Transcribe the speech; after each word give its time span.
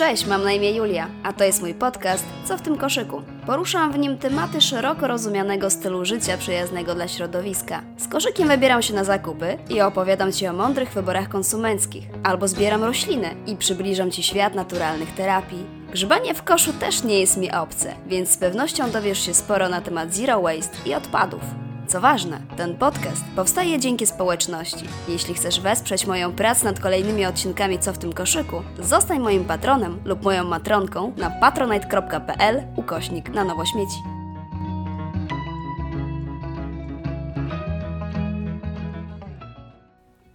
Cześć, 0.00 0.26
mam 0.26 0.44
na 0.44 0.52
imię 0.52 0.76
Julia, 0.76 1.08
a 1.22 1.32
to 1.32 1.44
jest 1.44 1.60
mój 1.62 1.74
podcast 1.74 2.24
Co 2.44 2.58
w 2.58 2.62
tym 2.62 2.76
koszyku? 2.76 3.22
Poruszam 3.46 3.92
w 3.92 3.98
nim 3.98 4.18
tematy 4.18 4.60
szeroko 4.60 5.06
rozumianego 5.06 5.70
stylu 5.70 6.04
życia 6.04 6.38
przyjaznego 6.38 6.94
dla 6.94 7.08
środowiska. 7.08 7.82
Z 7.96 8.08
koszykiem 8.08 8.48
wybieram 8.48 8.82
się 8.82 8.94
na 8.94 9.04
zakupy 9.04 9.58
i 9.70 9.80
opowiadam 9.80 10.32
Ci 10.32 10.46
o 10.46 10.52
mądrych 10.52 10.92
wyborach 10.92 11.28
konsumenckich, 11.28 12.04
albo 12.22 12.48
zbieram 12.48 12.84
rośliny 12.84 13.34
i 13.46 13.56
przybliżam 13.56 14.10
Ci 14.10 14.22
świat 14.22 14.54
naturalnych 14.54 15.14
terapii. 15.14 15.66
Grzebanie 15.92 16.34
w 16.34 16.42
koszu 16.42 16.72
też 16.72 17.02
nie 17.02 17.20
jest 17.20 17.36
mi 17.36 17.52
obce, 17.52 17.94
więc 18.06 18.30
z 18.30 18.36
pewnością 18.36 18.90
dowiesz 18.90 19.26
się 19.26 19.34
sporo 19.34 19.68
na 19.68 19.80
temat 19.80 20.14
zero 20.14 20.42
waste 20.42 20.76
i 20.86 20.94
odpadów. 20.94 21.42
Co 21.90 22.00
ważne, 22.00 22.40
ten 22.56 22.76
podcast 22.76 23.24
powstaje 23.36 23.78
dzięki 23.78 24.06
społeczności. 24.06 24.84
Jeśli 25.08 25.34
chcesz 25.34 25.60
wesprzeć 25.60 26.06
moją 26.06 26.32
pracę 26.32 26.64
nad 26.64 26.80
kolejnymi 26.80 27.26
odcinkami 27.26 27.78
Co 27.78 27.92
w 27.92 27.98
tym 27.98 28.12
koszyku, 28.12 28.62
zostań 28.78 29.20
moim 29.20 29.44
patronem 29.44 30.00
lub 30.04 30.22
moją 30.22 30.44
matronką 30.44 31.12
na 31.16 31.30
patronite.pl 31.30 32.62
ukośnik 32.76 33.28
na 33.28 33.44
nowo 33.44 33.64
śmieci. 33.64 33.96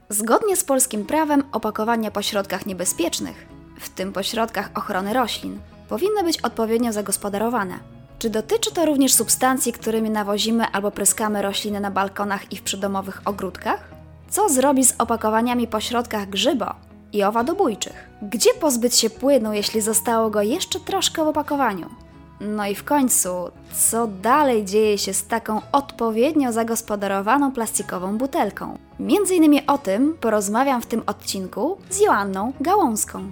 Zgodnie 0.10 0.56
z 0.56 0.64
polskim 0.64 1.06
prawem 1.06 1.44
opakowania 1.52 2.12
po 2.12 2.22
środkach 2.22 2.66
niebezpiecznych, 2.66 3.48
w 3.80 3.90
tym 3.90 4.14
po 4.14 4.24
środkach 4.24 4.70
ochrony 4.76 5.14
roślin, 5.14 5.60
powinny 5.90 6.24
być 6.24 6.42
odpowiednio 6.42 6.94
zagospodarowane– 6.94 7.80
czy 8.26 8.30
dotyczy 8.30 8.74
to 8.74 8.86
również 8.86 9.14
substancji, 9.14 9.74
którymi 9.74 10.10
nawozimy 10.10 10.66
albo 10.72 10.92
pryskamy 10.92 11.42
rośliny 11.42 11.80
na 11.80 11.92
balkonach 11.92 12.52
i 12.52 12.56
w 12.56 12.62
przydomowych 12.62 13.22
ogródkach? 13.26 13.90
Co 14.30 14.50
zrobić 14.50 14.88
z 14.88 14.96
opakowaniami 14.98 15.68
po 15.68 15.80
środkach 15.80 16.30
grzybo 16.30 16.76
i 17.14 17.24
owadobójczych? 17.24 18.10
Gdzie 18.22 18.54
pozbyć 18.54 18.96
się 18.96 19.10
płynu, 19.10 19.54
jeśli 19.54 19.82
zostało 19.82 20.30
go 20.30 20.42
jeszcze 20.42 20.80
troszkę 20.80 21.26
w 21.26 21.28
opakowaniu? 21.28 21.90
No 22.42 22.68
i 22.68 22.76
w 22.76 22.84
końcu, 22.84 23.30
co 23.74 24.08
dalej 24.08 24.66
dzieje 24.66 24.98
się 24.98 25.14
z 25.14 25.28
taką 25.28 25.62
odpowiednio 25.72 26.52
zagospodarowaną 26.52 27.52
plastikową 27.52 28.18
butelką? 28.18 28.78
Między 29.00 29.36
innymi 29.36 29.68
o 29.68 29.78
tym 29.78 30.18
porozmawiam 30.22 30.82
w 30.82 30.86
tym 30.86 31.04
odcinku 31.06 31.78
z 31.90 32.00
Joanną 32.00 32.54
Gałąską. 32.62 33.32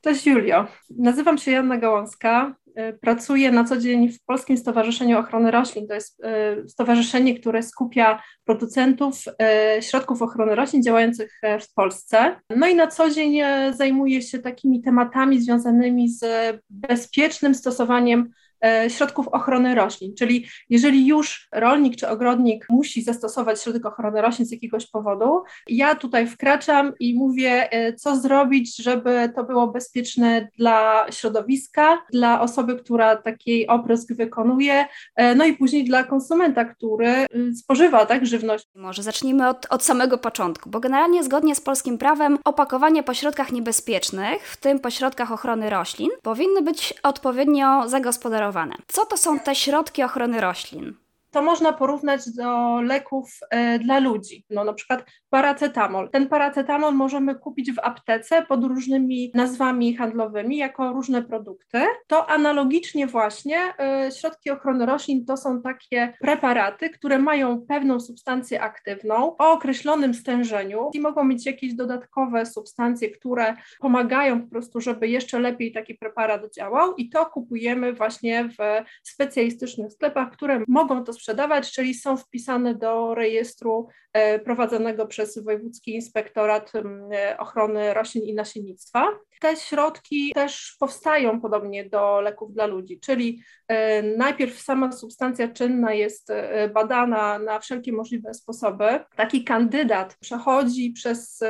Cześć 0.00 0.26
Julio, 0.26 0.66
nazywam 0.98 1.38
się 1.38 1.50
Joanna 1.50 1.76
Gałąska, 1.76 2.54
pracuję 3.00 3.50
na 3.50 3.64
co 3.64 3.76
dzień 3.76 4.08
w 4.12 4.24
Polskim 4.24 4.56
Stowarzyszeniu 4.56 5.18
Ochrony 5.18 5.50
Roślin. 5.50 5.88
To 5.88 5.94
jest 5.94 6.24
e, 6.24 6.68
stowarzyszenie, 6.68 7.38
które 7.38 7.62
skupia 7.62 8.22
producentów 8.44 9.24
e, 9.42 9.82
środków 9.82 10.22
ochrony 10.22 10.54
roślin 10.54 10.82
działających 10.82 11.40
w 11.60 11.74
Polsce. 11.74 12.36
No 12.56 12.68
i 12.68 12.74
na 12.74 12.86
co 12.86 13.10
dzień 13.10 13.40
zajmuję 13.72 14.22
się 14.22 14.38
takimi 14.38 14.82
tematami 14.82 15.40
związanymi 15.40 16.08
z 16.08 16.24
bezpiecznym 16.70 17.54
stosowaniem 17.54 18.28
E, 18.28 18.47
środków 18.88 19.28
ochrony 19.28 19.74
roślin. 19.74 20.14
Czyli 20.14 20.46
jeżeli 20.70 21.06
już 21.06 21.48
rolnik 21.52 21.96
czy 21.96 22.08
ogrodnik 22.08 22.66
musi 22.70 23.02
zastosować 23.02 23.62
środek 23.62 23.86
ochrony 23.86 24.22
roślin 24.22 24.46
z 24.46 24.52
jakiegoś 24.52 24.86
powodu, 24.86 25.42
ja 25.68 25.94
tutaj 25.94 26.26
wkraczam 26.26 26.92
i 27.00 27.14
mówię, 27.14 27.72
e, 27.72 27.92
co 27.92 28.16
zrobić, 28.16 28.76
żeby 28.76 29.32
to 29.36 29.44
było 29.44 29.66
bezpieczne 29.66 30.48
dla 30.58 31.06
środowiska, 31.10 31.98
dla 32.12 32.40
osoby, 32.40 32.76
która 32.76 33.16
takiej 33.16 33.66
oprysk 33.66 34.12
wykonuje, 34.14 34.86
e, 35.16 35.34
no 35.34 35.44
i 35.44 35.52
później 35.52 35.84
dla 35.84 36.04
konsumenta, 36.04 36.64
który 36.64 37.26
spożywa 37.56 38.06
tak 38.06 38.26
żywność. 38.26 38.66
Może 38.74 39.02
zacznijmy 39.02 39.48
od, 39.48 39.66
od 39.70 39.84
samego 39.84 40.18
początku, 40.18 40.70
bo 40.70 40.80
generalnie 40.80 41.24
zgodnie 41.24 41.54
z 41.54 41.60
polskim 41.60 41.98
prawem 41.98 42.38
opakowanie 42.44 43.02
po 43.02 43.14
środkach 43.14 43.52
niebezpiecznych, 43.52 44.48
w 44.48 44.56
tym 44.56 44.78
po 44.78 44.90
środkach 44.90 45.32
ochrony 45.32 45.70
roślin, 45.70 46.10
powinny 46.22 46.62
być 46.62 46.94
odpowiednio 47.02 47.88
zagospodarowane 47.88 48.47
co 48.86 49.06
to 49.06 49.16
są 49.16 49.38
te 49.38 49.54
środki 49.54 50.02
ochrony 50.02 50.40
roślin? 50.40 50.94
To 51.30 51.42
można 51.42 51.72
porównać 51.72 52.34
do 52.36 52.80
leków 52.80 53.38
e, 53.50 53.78
dla 53.78 53.98
ludzi. 53.98 54.44
No, 54.50 54.64
na 54.64 54.72
przykład 54.72 55.04
paracetamol. 55.30 56.10
Ten 56.10 56.28
paracetamol 56.28 56.94
możemy 56.94 57.34
kupić 57.34 57.72
w 57.72 57.78
aptece 57.78 58.42
pod 58.42 58.64
różnymi 58.64 59.30
nazwami 59.34 59.96
handlowymi 59.96 60.56
jako 60.56 60.92
różne 60.92 61.22
produkty. 61.22 61.78
To 62.06 62.30
analogicznie 62.30 63.06
właśnie 63.06 63.58
e, 63.78 64.10
środki 64.12 64.50
ochrony 64.50 64.86
roślin 64.86 65.24
to 65.24 65.36
są 65.36 65.62
takie 65.62 66.12
preparaty, 66.20 66.90
które 66.90 67.18
mają 67.18 67.60
pewną 67.68 68.00
substancję 68.00 68.62
aktywną 68.62 69.36
o 69.36 69.52
określonym 69.52 70.14
stężeniu 70.14 70.90
i 70.94 71.00
mogą 71.00 71.24
mieć 71.24 71.46
jakieś 71.46 71.74
dodatkowe 71.74 72.46
substancje, 72.46 73.10
które 73.10 73.56
pomagają 73.80 74.42
po 74.42 74.50
prostu, 74.50 74.80
żeby 74.80 75.08
jeszcze 75.08 75.38
lepiej 75.38 75.72
taki 75.72 75.94
preparat 75.94 76.54
działał 76.54 76.94
i 76.94 77.08
to 77.10 77.26
kupujemy 77.26 77.92
właśnie 77.92 78.48
w 78.48 78.84
specjalistycznych 79.02 79.92
sklepach, 79.92 80.30
które 80.30 80.64
mogą 80.68 81.04
to 81.04 81.12
sprzedawać, 81.18 81.72
czyli 81.72 81.94
są 81.94 82.16
wpisane 82.16 82.74
do 82.74 83.14
rejestru 83.14 83.88
e, 84.12 84.38
prowadzonego 84.38 85.06
przez 85.06 85.44
Wojewódzki 85.44 85.94
Inspektorat 85.94 86.72
e, 87.12 87.38
Ochrony 87.38 87.94
Roślin 87.94 88.24
i 88.24 88.34
Nasiennictwa. 88.34 89.18
Te 89.40 89.56
środki 89.56 90.32
też 90.34 90.76
powstają 90.80 91.40
podobnie 91.40 91.84
do 91.84 92.20
leków 92.20 92.54
dla 92.54 92.66
ludzi, 92.66 93.00
czyli 93.00 93.42
e, 93.68 94.02
najpierw 94.02 94.60
sama 94.60 94.92
substancja 94.92 95.48
czynna 95.48 95.92
jest 95.92 96.32
badana 96.74 97.38
na 97.38 97.58
wszelkie 97.58 97.92
możliwe 97.92 98.34
sposoby. 98.34 99.00
Taki 99.16 99.44
kandydat 99.44 100.16
przechodzi 100.20 100.90
przez 100.90 101.40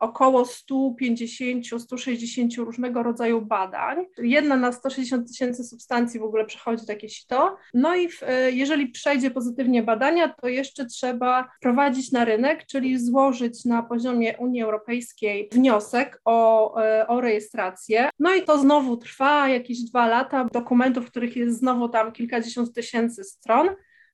około 0.00 0.42
150-160 0.42 2.58
różnego 2.58 3.02
rodzaju 3.02 3.40
badań. 3.40 4.06
Jedna 4.18 4.56
na 4.56 4.72
160 4.72 5.28
tysięcy 5.28 5.64
substancji 5.64 6.20
w 6.20 6.24
ogóle 6.24 6.44
przechodzi 6.44 6.86
takie 6.86 7.08
sito. 7.08 7.56
No 7.74 7.96
i 7.96 8.08
w, 8.08 8.20
jeżeli 8.52 8.88
przejdzie 8.88 9.30
pozytywnie 9.30 9.82
badania, 9.82 10.28
to 10.28 10.48
jeszcze 10.48 10.86
trzeba 10.86 11.48
wprowadzić 11.56 12.12
na 12.12 12.24
rynek, 12.24 12.66
czyli 12.66 12.98
złożyć 12.98 13.64
na 13.64 13.82
poziomie 13.82 14.36
Unii 14.38 14.62
Europejskiej 14.62 15.48
wniosek 15.52 16.20
o, 16.24 16.63
e, 16.82 17.06
o 17.06 17.20
rejestrację. 17.20 18.10
No 18.18 18.34
i 18.34 18.42
to 18.42 18.58
znowu 18.58 18.96
trwa 18.96 19.48
jakieś 19.48 19.80
dwa 19.80 20.06
lata, 20.06 20.44
dokumentów, 20.52 21.06
których 21.06 21.36
jest 21.36 21.58
znowu 21.58 21.88
tam 21.88 22.12
kilkadziesiąt 22.12 22.74
tysięcy 22.74 23.24
stron. 23.24 23.68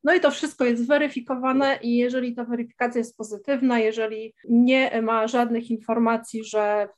No 0.04 0.14
i 0.14 0.20
to 0.20 0.30
wszystko 0.30 0.64
jest 0.64 0.86
weryfikowane 0.86 1.78
i 1.82 1.96
jeżeli 1.96 2.34
ta 2.34 2.44
weryfikacja 2.44 2.98
jest 2.98 3.16
pozytywna, 3.16 3.78
jeżeli 3.78 4.34
nie 4.48 5.02
ma 5.02 5.28
żadnych 5.28 5.70
informacji, 5.70 6.44
że 6.44 6.88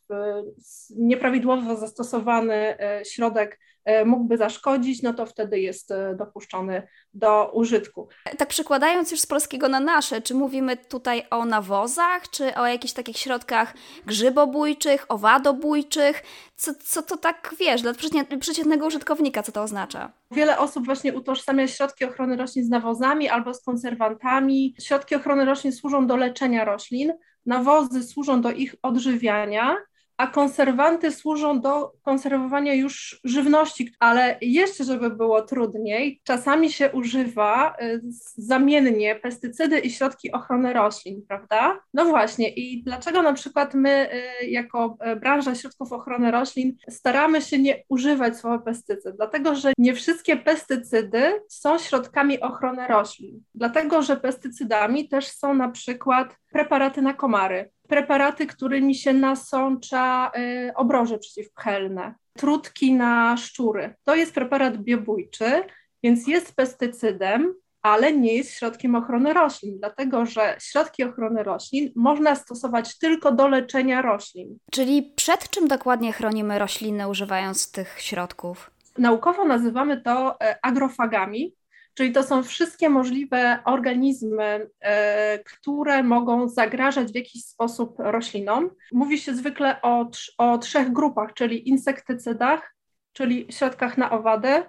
nieprawidłowo 0.96 1.76
zastosowany 1.76 2.54
e, 2.54 3.02
środek 3.04 3.58
mógłby 4.04 4.36
zaszkodzić, 4.36 5.02
no 5.02 5.14
to 5.14 5.26
wtedy 5.26 5.60
jest 5.60 5.90
e, 5.90 6.14
dopuszczony 6.14 6.88
do 7.14 7.50
użytku. 7.52 8.08
Tak 8.38 8.48
przekładając 8.48 9.10
już 9.10 9.20
z 9.20 9.26
polskiego 9.26 9.68
na 9.68 9.80
nasze, 9.80 10.22
czy 10.22 10.34
mówimy 10.34 10.76
tutaj 10.76 11.22
o 11.30 11.44
nawozach, 11.44 12.30
czy 12.30 12.54
o 12.54 12.66
jakichś 12.66 12.92
takich 12.92 13.16
środkach 13.16 13.74
grzybobójczych, 14.06 15.06
owadobójczych? 15.08 16.22
Co, 16.56 16.74
co 16.84 17.02
to 17.02 17.16
tak, 17.16 17.54
wiesz, 17.58 17.82
dla 17.82 17.92
przeciętnego 18.40 18.86
użytkownika, 18.86 19.42
co 19.42 19.52
to 19.52 19.62
oznacza? 19.62 20.12
Wiele 20.30 20.58
osób 20.58 20.84
właśnie 20.84 21.14
utożsamia 21.14 21.68
środki 21.68 22.04
ochrony 22.04 22.36
roślin 22.36 22.64
z 22.64 22.68
nawozami 22.68 23.28
albo 23.28 23.54
z 23.54 23.62
konserwantami. 23.62 24.74
Środki 24.80 25.14
ochrony 25.14 25.44
roślin 25.44 25.72
służą 25.72 26.06
do 26.06 26.16
leczenia 26.16 26.64
roślin, 26.64 27.12
nawozy 27.46 28.02
służą 28.02 28.40
do 28.40 28.50
ich 28.50 28.74
odżywiania, 28.82 29.76
a 30.16 30.26
konserwanty 30.26 31.10
służą 31.10 31.60
do 31.60 31.92
konserwowania 32.02 32.74
już 32.74 33.20
żywności, 33.24 33.94
ale 33.98 34.38
jeszcze, 34.40 34.84
żeby 34.84 35.10
było 35.10 35.42
trudniej, 35.42 36.20
czasami 36.24 36.70
się 36.70 36.90
używa 36.92 37.74
y, 37.82 38.00
zamiennie 38.36 39.16
pestycydy 39.16 39.78
i 39.78 39.90
środki 39.90 40.32
ochrony 40.32 40.72
roślin, 40.72 41.22
prawda? 41.28 41.80
No 41.94 42.04
właśnie, 42.04 42.48
i 42.48 42.82
dlaczego 42.82 43.22
na 43.22 43.32
przykład 43.32 43.74
my, 43.74 44.08
y, 44.42 44.46
jako 44.46 44.96
y, 45.12 45.16
branża 45.16 45.54
środków 45.54 45.92
ochrony 45.92 46.30
roślin, 46.30 46.76
staramy 46.90 47.42
się 47.42 47.58
nie 47.58 47.84
używać 47.88 48.36
słowa 48.36 48.58
pestycyd? 48.58 49.16
Dlatego, 49.16 49.54
że 49.54 49.72
nie 49.78 49.94
wszystkie 49.94 50.36
pestycydy 50.36 51.40
są 51.48 51.78
środkami 51.78 52.40
ochrony 52.40 52.86
roślin, 52.86 53.42
dlatego, 53.54 54.02
że 54.02 54.16
pestycydami 54.16 55.08
też 55.08 55.26
są 55.26 55.54
na 55.54 55.68
przykład 55.68 56.36
preparaty 56.52 57.02
na 57.02 57.14
komary 57.14 57.70
preparaty, 57.88 58.46
którymi 58.46 58.94
się 58.94 59.12
nasącza 59.12 60.32
y, 60.38 60.72
obroże 60.74 61.18
przeciwpchelne, 61.18 62.14
trutki 62.38 62.94
na 62.94 63.36
szczury. 63.36 63.94
To 64.04 64.14
jest 64.14 64.34
preparat 64.34 64.76
biobójczy, 64.76 65.62
więc 66.02 66.28
jest 66.28 66.56
pestycydem, 66.56 67.54
ale 67.82 68.12
nie 68.12 68.34
jest 68.34 68.52
środkiem 68.52 68.94
ochrony 68.94 69.32
roślin, 69.32 69.78
dlatego 69.78 70.26
że 70.26 70.56
środki 70.60 71.04
ochrony 71.04 71.42
roślin 71.42 71.92
można 71.96 72.34
stosować 72.34 72.98
tylko 72.98 73.32
do 73.32 73.48
leczenia 73.48 74.02
roślin. 74.02 74.58
Czyli 74.70 75.12
przed 75.16 75.50
czym 75.50 75.68
dokładnie 75.68 76.12
chronimy 76.12 76.58
rośliny 76.58 77.08
używając 77.08 77.72
tych 77.72 78.00
środków? 78.00 78.70
Naukowo 78.98 79.44
nazywamy 79.44 80.00
to 80.00 80.40
e, 80.40 80.58
agrofagami, 80.62 81.54
czyli 81.94 82.12
to 82.12 82.22
są 82.22 82.42
wszystkie 82.42 82.88
możliwe 82.88 83.58
organizmy, 83.64 84.70
e, 84.80 85.38
które 85.38 86.02
mogą 86.02 86.48
zagrażać 86.48 87.12
w 87.12 87.14
jakiś 87.14 87.44
sposób 87.44 87.94
roślinom. 87.98 88.70
Mówi 88.92 89.18
się 89.18 89.34
zwykle 89.34 89.82
o, 89.82 90.10
o 90.38 90.58
trzech 90.58 90.92
grupach, 90.92 91.34
czyli 91.34 91.68
insektycydach, 91.68 92.74
czyli 93.12 93.46
środkach 93.50 93.98
na 93.98 94.10
owady, 94.10 94.64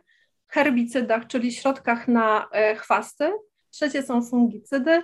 herbicydach, 0.48 1.28
czyli 1.28 1.52
środkach 1.52 2.08
na 2.08 2.48
e, 2.52 2.76
chwasty, 2.76 3.32
trzecie 3.70 4.04
są 4.04 4.22
fungicydy, 4.22 5.04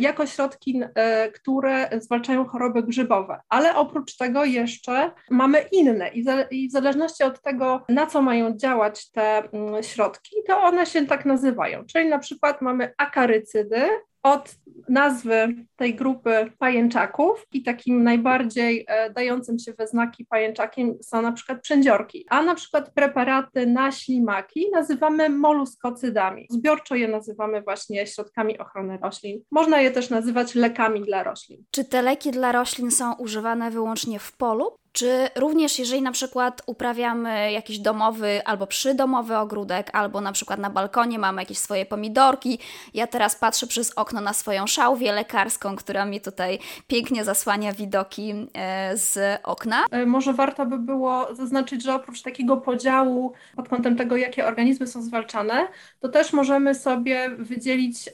jako 0.00 0.26
środki, 0.26 0.82
e, 0.94 1.30
które 1.32 1.88
zwalczają 2.00 2.44
choroby 2.44 2.82
grzybowe. 2.82 3.40
Ale 3.48 3.74
oprócz 3.76 4.16
tego 4.16 4.44
jeszcze 4.44 5.10
mamy 5.30 5.64
inne 5.72 6.10
i 6.50 6.68
w 6.68 6.72
zależności 6.72 7.24
od 7.24 7.42
tego, 7.42 7.84
na 7.88 8.06
co 8.06 8.22
mają 8.22 8.56
działać 8.56 9.10
te 9.10 9.52
mm, 9.52 9.82
środki, 9.82 10.36
to 10.46 10.60
one 10.60 10.86
się 10.86 11.06
tak 11.06 11.24
nazywają. 11.24 11.84
Czyli 11.84 12.08
na 12.08 12.18
przykład 12.18 12.62
mamy 12.62 12.92
akarycydy, 12.98 13.88
od 14.22 14.54
nazwy 14.88 15.54
tej 15.76 15.94
grupy 15.94 16.52
pajęczaków 16.58 17.46
i 17.52 17.62
takim 17.62 18.02
najbardziej 18.02 18.84
e, 18.88 19.10
dającym 19.10 19.58
się 19.58 19.72
we 19.72 19.86
znaki 19.86 20.24
pajęczakiem 20.24 20.94
są 21.02 21.22
na 21.22 21.32
przykład 21.32 21.62
przędziorki, 21.62 22.26
a 22.28 22.42
na 22.42 22.54
przykład 22.54 22.90
preparaty 22.94 23.66
na 23.66 23.92
ślimaki 23.92 24.70
nazywamy 24.72 25.28
moluskocydami. 25.28 26.46
Zbiorczo 26.50 26.94
je 26.94 27.08
nazywamy 27.08 27.62
właśnie 27.62 28.06
środkami 28.06 28.58
ochrony 28.58 28.98
roślin. 29.02 29.40
Można 29.50 29.80
je 29.80 29.90
też 29.90 30.10
nazywać 30.10 30.54
lekami 30.54 31.04
dla 31.04 31.22
roślin. 31.22 31.64
Czy 31.70 31.84
te 31.84 32.02
leki 32.02 32.30
dla 32.30 32.52
roślin 32.52 32.90
są 32.90 33.14
używane 33.14 33.70
wyłącznie 33.70 34.18
w 34.18 34.36
polu? 34.36 34.78
Czy 34.98 35.28
również 35.36 35.78
jeżeli 35.78 36.02
na 36.02 36.12
przykład 36.12 36.62
uprawiamy 36.66 37.52
jakiś 37.52 37.78
domowy 37.78 38.44
albo 38.44 38.66
przydomowy 38.66 39.36
ogródek, 39.36 39.90
albo 39.92 40.20
na 40.20 40.32
przykład 40.32 40.60
na 40.60 40.70
balkonie 40.70 41.18
mamy 41.18 41.42
jakieś 41.42 41.58
swoje 41.58 41.86
pomidorki, 41.86 42.58
ja 42.94 43.06
teraz 43.06 43.36
patrzę 43.36 43.66
przez 43.66 43.92
okno 43.96 44.20
na 44.20 44.32
swoją 44.32 44.66
szałwię 44.66 45.12
lekarską, 45.12 45.76
która 45.76 46.04
mi 46.04 46.20
tutaj 46.20 46.58
pięknie 46.86 47.24
zasłania 47.24 47.72
widoki 47.72 48.34
e, 48.54 48.96
z 48.96 49.40
okna. 49.44 49.84
E, 49.90 50.06
może 50.06 50.32
warto 50.32 50.66
by 50.66 50.78
było 50.78 51.34
zaznaczyć, 51.34 51.82
że 51.82 51.94
oprócz 51.94 52.22
takiego 52.22 52.56
podziału 52.56 53.32
pod 53.56 53.68
kątem 53.68 53.96
tego, 53.96 54.16
jakie 54.16 54.46
organizmy 54.46 54.86
są 54.86 55.02
zwalczane, 55.02 55.68
to 56.00 56.08
też 56.08 56.32
możemy 56.32 56.74
sobie 56.74 57.30
wydzielić 57.38 58.10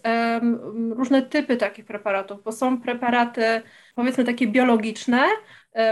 różne 0.91 1.23
typy 1.23 1.57
takich 1.57 1.85
preparatów, 1.85 2.43
bo 2.43 2.53
są 2.53 2.81
preparaty 2.81 3.63
powiedzmy 3.95 4.25
takie 4.25 4.47
biologiczne, 4.47 5.27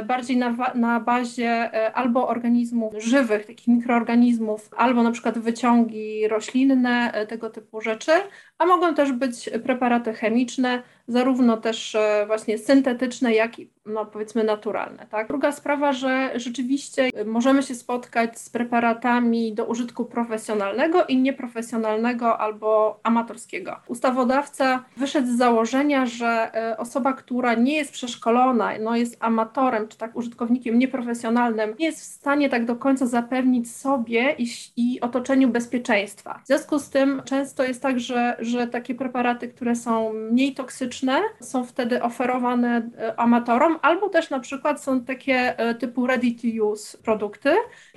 bardziej 0.06 0.37
na, 0.37 0.73
na 0.75 1.00
bazie 1.00 1.49
e, 1.49 1.93
albo 1.93 2.29
organizmów 2.29 2.94
żywych, 2.99 3.46
takich 3.46 3.69
mikroorganizmów, 3.69 4.70
albo 4.76 5.02
na 5.02 5.11
przykład 5.11 5.38
wyciągi 5.38 6.29
roślinne, 6.29 7.12
e, 7.12 7.26
tego 7.26 7.50
typu 7.50 7.81
rzeczy, 7.81 8.12
a 8.58 8.67
mogą 8.67 8.94
też 8.94 9.12
być 9.12 9.50
preparaty 9.64 10.12
chemiczne, 10.12 10.82
zarówno 11.08 11.56
też 11.56 11.96
właśnie 12.26 12.58
syntetyczne, 12.58 13.34
jak 13.34 13.58
i 13.58 13.70
no, 13.87 14.06
powiedzmy 14.06 14.44
naturalne. 14.44 15.06
Tak? 15.10 15.28
Druga 15.28 15.52
sprawa, 15.52 15.93
że 15.93 16.31
rzeczywiście 16.34 17.10
możemy 17.26 17.62
się 17.62 17.75
spotkać 17.75 18.38
z 18.38 18.50
preparatami 18.50 19.54
do 19.54 19.64
użytku 19.64 20.04
profesjonalnego 20.04 21.04
i 21.04 21.16
nieprofesjonalnego 21.16 22.38
albo 22.38 23.00
amatorskiego. 23.02 23.76
Ustawodawca 23.87 24.84
wyszedł 24.96 25.28
z 25.28 25.37
założenia, 25.37 26.06
że 26.06 26.52
osoba, 26.78 27.12
która 27.12 27.54
nie 27.54 27.76
jest 27.76 27.93
przeszkolona, 27.93 28.70
no, 28.81 28.96
jest 28.96 29.16
amatorem 29.20 29.88
czy 29.88 29.99
tak 29.99 30.16
użytkownikiem 30.16 30.78
nieprofesjonalnym, 30.78 31.75
nie 31.78 31.87
jest 31.87 32.00
w 32.00 32.04
stanie 32.04 32.49
tak 32.49 32.64
do 32.64 32.76
końca 32.76 33.06
zapewnić 33.06 33.76
sobie 33.76 34.34
i, 34.38 34.46
i 34.76 35.00
otoczeniu 35.00 35.49
bezpieczeństwa. 35.49 36.40
W 36.44 36.46
związku 36.46 36.78
z 36.78 36.90
tym 36.90 37.22
często 37.25 37.64
jest 37.64 37.82
tak, 37.82 38.00
że, 38.00 38.37
że 38.40 38.66
takie 38.66 38.94
preparaty, 38.94 39.49
które 39.49 39.76
są 39.76 40.12
mniej 40.12 40.54
toksyczne, 40.54 40.91
są 41.40 41.64
wtedy 41.64 42.02
oferowane 42.02 42.90
e, 42.98 43.20
amatorom, 43.20 43.78
albo 43.82 44.08
też 44.08 44.30
na 44.30 44.40
przykład 44.40 44.82
są 44.82 45.04
takie 45.04 45.58
e, 45.58 45.74
typu 45.74 46.06
ready 46.06 46.32
to 46.32 46.64
use 46.66 46.98
produkty, 46.98 47.54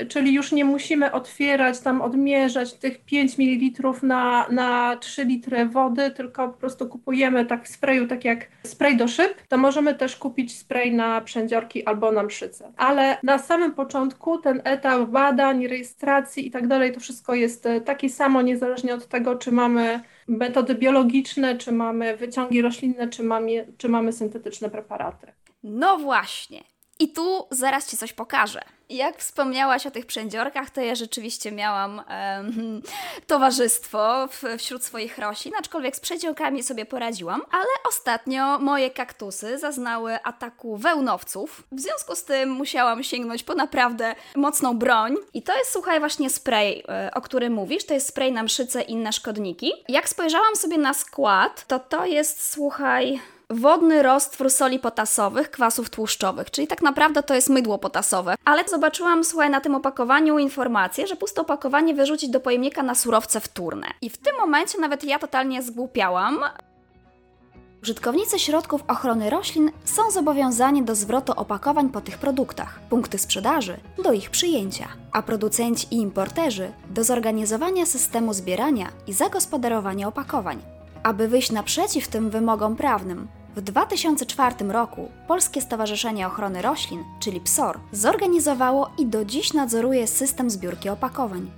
czyli 0.10 0.34
już 0.34 0.52
nie 0.52 0.66
musimy 0.66 1.12
otwierać, 1.12 1.80
tam 1.80 2.02
odmierzać 2.02 2.74
tych 2.74 3.06
5 3.06 3.38
ml 3.38 3.94
na, 4.04 4.48
na 4.50 4.98
3 4.98 5.26
litry 5.26 5.66
wody, 5.66 6.12
tylko 6.12 6.48
po 6.48 6.58
prostu 6.58 6.88
kupujemy 6.88 7.46
tak 7.46 7.66
w 7.66 7.68
sprayu, 7.68 8.08
tak 8.08 8.26
jak 8.26 8.48
spray 8.64 8.98
do 8.98 9.08
szyb, 9.08 9.48
to 9.48 9.58
możemy 9.58 9.96
też 9.96 10.16
kupić 10.16 10.58
spray 10.58 10.94
na 10.94 11.22
przędziorki 11.22 11.86
albo 11.86 12.12
na 12.12 12.24
mszyce. 12.24 12.72
Ale 12.78 13.18
na 13.24 13.38
samym 13.38 13.74
początku 13.74 14.38
ten 14.38 14.62
etap 14.64 15.10
badań, 15.10 15.68
rejestracji 15.68 16.48
i 16.48 16.52
tak 16.52 16.68
dalej, 16.68 16.92
to 16.92 17.00
wszystko 17.00 17.36
jest 17.36 17.66
e, 17.66 17.82
taki 17.82 18.10
samo, 18.10 18.42
niezależnie 18.42 18.94
od 18.94 19.08
tego, 19.08 19.36
czy 19.36 19.52
mamy 19.52 20.00
metody 20.28 20.76
biologiczne, 20.76 21.58
czy 21.58 21.72
mamy 21.72 22.18
wyciągi 22.18 22.62
roślinne, 22.62 23.10
czy 23.10 23.24
mamy, 23.24 23.74
czy 23.78 23.90
mamy 23.90 24.14
syntetyczne 24.14 24.70
preparaty. 24.70 25.34
No 25.64 25.98
właśnie. 25.98 26.64
I 27.00 27.14
tu 27.14 27.48
zaraz 27.52 27.90
Ci 27.90 27.98
coś 27.98 28.14
pokażę. 28.14 28.62
Jak 28.90 29.18
wspomniałaś 29.18 29.88
o 29.88 29.92
tych 29.92 30.06
przędziorkach, 30.06 30.70
to 30.70 30.82
ja 30.82 30.96
rzeczywiście 30.96 31.52
miałam 31.52 32.02
um, 32.38 32.82
towarzystwo 33.28 34.28
w, 34.28 34.44
wśród 34.58 34.84
swoich 34.84 35.18
roślin, 35.18 35.54
aczkolwiek 35.60 35.96
z 35.96 36.00
przędziorkami 36.00 36.64
sobie 36.64 36.86
poradziłam, 36.86 37.42
ale 37.52 37.66
ostatnio 37.90 38.60
moje 38.60 38.90
kaktusy 38.90 39.58
zaznały 39.58 40.24
ataku 40.24 40.78
wełnowców. 40.78 41.64
W 41.72 41.80
związku 41.80 42.16
z 42.16 42.24
tym 42.24 42.50
musiałam 42.50 43.04
sięgnąć 43.04 43.44
po 43.44 43.56
naprawdę 43.56 44.16
mocną 44.36 44.78
broń. 44.78 45.16
I 45.34 45.44
to 45.44 45.58
jest, 45.58 45.72
słuchaj, 45.72 46.00
właśnie 46.00 46.30
spray, 46.30 46.84
e, 46.90 47.12
o 47.14 47.22
którym 47.22 47.54
mówisz. 47.54 47.86
To 47.86 47.94
jest 47.94 48.08
spray 48.08 48.32
na 48.32 48.44
mszyce 48.44 48.82
i 48.82 48.96
inne 48.96 49.14
szkodniki. 49.14 49.72
Jak 49.90 50.10
spojrzałam 50.10 50.56
sobie 50.56 50.78
na 50.78 50.94
skład, 50.94 51.68
to 51.68 51.80
to 51.80 52.06
jest, 52.06 52.52
słuchaj 52.52 53.20
wodny 53.50 54.04
roztwór 54.04 54.50
soli 54.50 54.80
potasowych, 54.80 55.52
kwasów 55.52 55.90
tłuszczowych, 55.90 56.52
czyli 56.52 56.68
tak 56.68 56.82
naprawdę 56.82 57.24
to 57.24 57.34
jest 57.34 57.50
mydło 57.50 57.78
potasowe. 57.78 58.36
Ale 58.46 58.64
zobaczyłam, 58.68 59.24
słuchaj, 59.24 59.50
na 59.50 59.62
tym 59.62 59.76
opakowaniu 59.76 60.40
informację, 60.40 61.08
że 61.08 61.16
puste 61.16 61.42
opakowanie 61.42 61.94
wyrzucić 61.94 62.30
do 62.30 62.40
pojemnika 62.40 62.84
na 62.84 62.96
surowce 62.96 63.40
wtórne. 63.40 63.88
I 64.02 64.10
w 64.10 64.18
tym 64.18 64.36
momencie 64.38 64.80
nawet 64.80 65.04
ja 65.04 65.20
totalnie 65.20 65.64
zgłupiałam. 65.64 66.40
Użytkownicy 67.84 68.40
środków 68.40 68.84
ochrony 68.88 69.30
roślin 69.30 69.72
są 69.84 70.12
zobowiązani 70.12 70.84
do 70.84 70.96
zwrotu 70.96 71.34
opakowań 71.36 71.90
po 71.90 72.02
tych 72.02 72.18
produktach, 72.18 72.80
punkty 72.90 73.18
sprzedaży 73.18 73.78
do 74.04 74.12
ich 74.12 74.30
przyjęcia, 74.30 74.88
a 75.12 75.22
producenci 75.22 75.88
i 75.92 75.98
importerzy 75.98 76.72
do 76.90 77.04
zorganizowania 77.04 77.86
systemu 77.86 78.34
zbierania 78.34 78.88
i 79.08 79.14
zagospodarowania 79.14 80.08
opakowań. 80.08 80.75
Aby 81.06 81.28
wyjść 81.28 81.52
naprzeciw 81.52 82.08
tym 82.08 82.30
wymogom 82.30 82.76
prawnym, 82.76 83.28
w 83.56 83.62
2004 83.62 84.56
roku 84.68 85.12
Polskie 85.28 85.62
Stowarzyszenie 85.62 86.28
Ochrony 86.28 86.62
Roślin, 86.62 87.04
czyli 87.20 87.42
PSOR, 87.42 87.80
zorganizowało 87.92 88.92
i 88.98 89.06
do 89.06 89.26
dziś 89.26 89.54
nadzoruje 89.54 90.08
system 90.08 90.50
zbiórki 90.50 90.90
opakowań. 90.90 91.52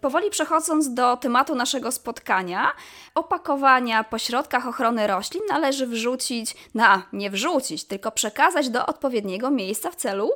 Powoli 0.00 0.30
przechodząc 0.30 0.94
do 0.94 1.16
tematu 1.16 1.54
naszego 1.54 1.92
spotkania, 1.92 2.72
opakowania 3.14 4.04
po 4.04 4.18
środkach 4.18 4.66
ochrony 4.66 5.06
roślin 5.06 5.42
należy 5.48 5.86
wrzucić, 5.86 6.56
na 6.74 7.02
nie 7.12 7.30
wrzucić, 7.30 7.84
tylko 7.84 8.12
przekazać 8.12 8.70
do 8.70 8.86
odpowiedniego 8.86 9.50
miejsca 9.50 9.90
w 9.90 9.96
celu 9.96 10.30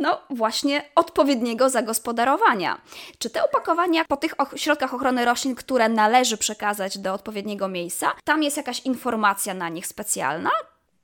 no 0.00 0.20
właśnie 0.30 0.82
odpowiedniego 0.94 1.70
zagospodarowania. 1.70 2.80
Czy 3.18 3.30
te 3.30 3.44
opakowania 3.44 4.04
po 4.04 4.16
tych 4.16 4.34
środkach 4.56 4.94
ochrony 4.94 5.24
roślin, 5.24 5.54
które 5.54 5.88
należy 5.88 6.36
przekazać 6.36 6.98
do 6.98 7.14
odpowiedniego 7.14 7.68
miejsca, 7.68 8.12
tam 8.24 8.42
jest 8.42 8.56
jakaś 8.56 8.80
informacja 8.80 9.54
na 9.54 9.68
nich 9.68 9.86
specjalna? 9.86 10.50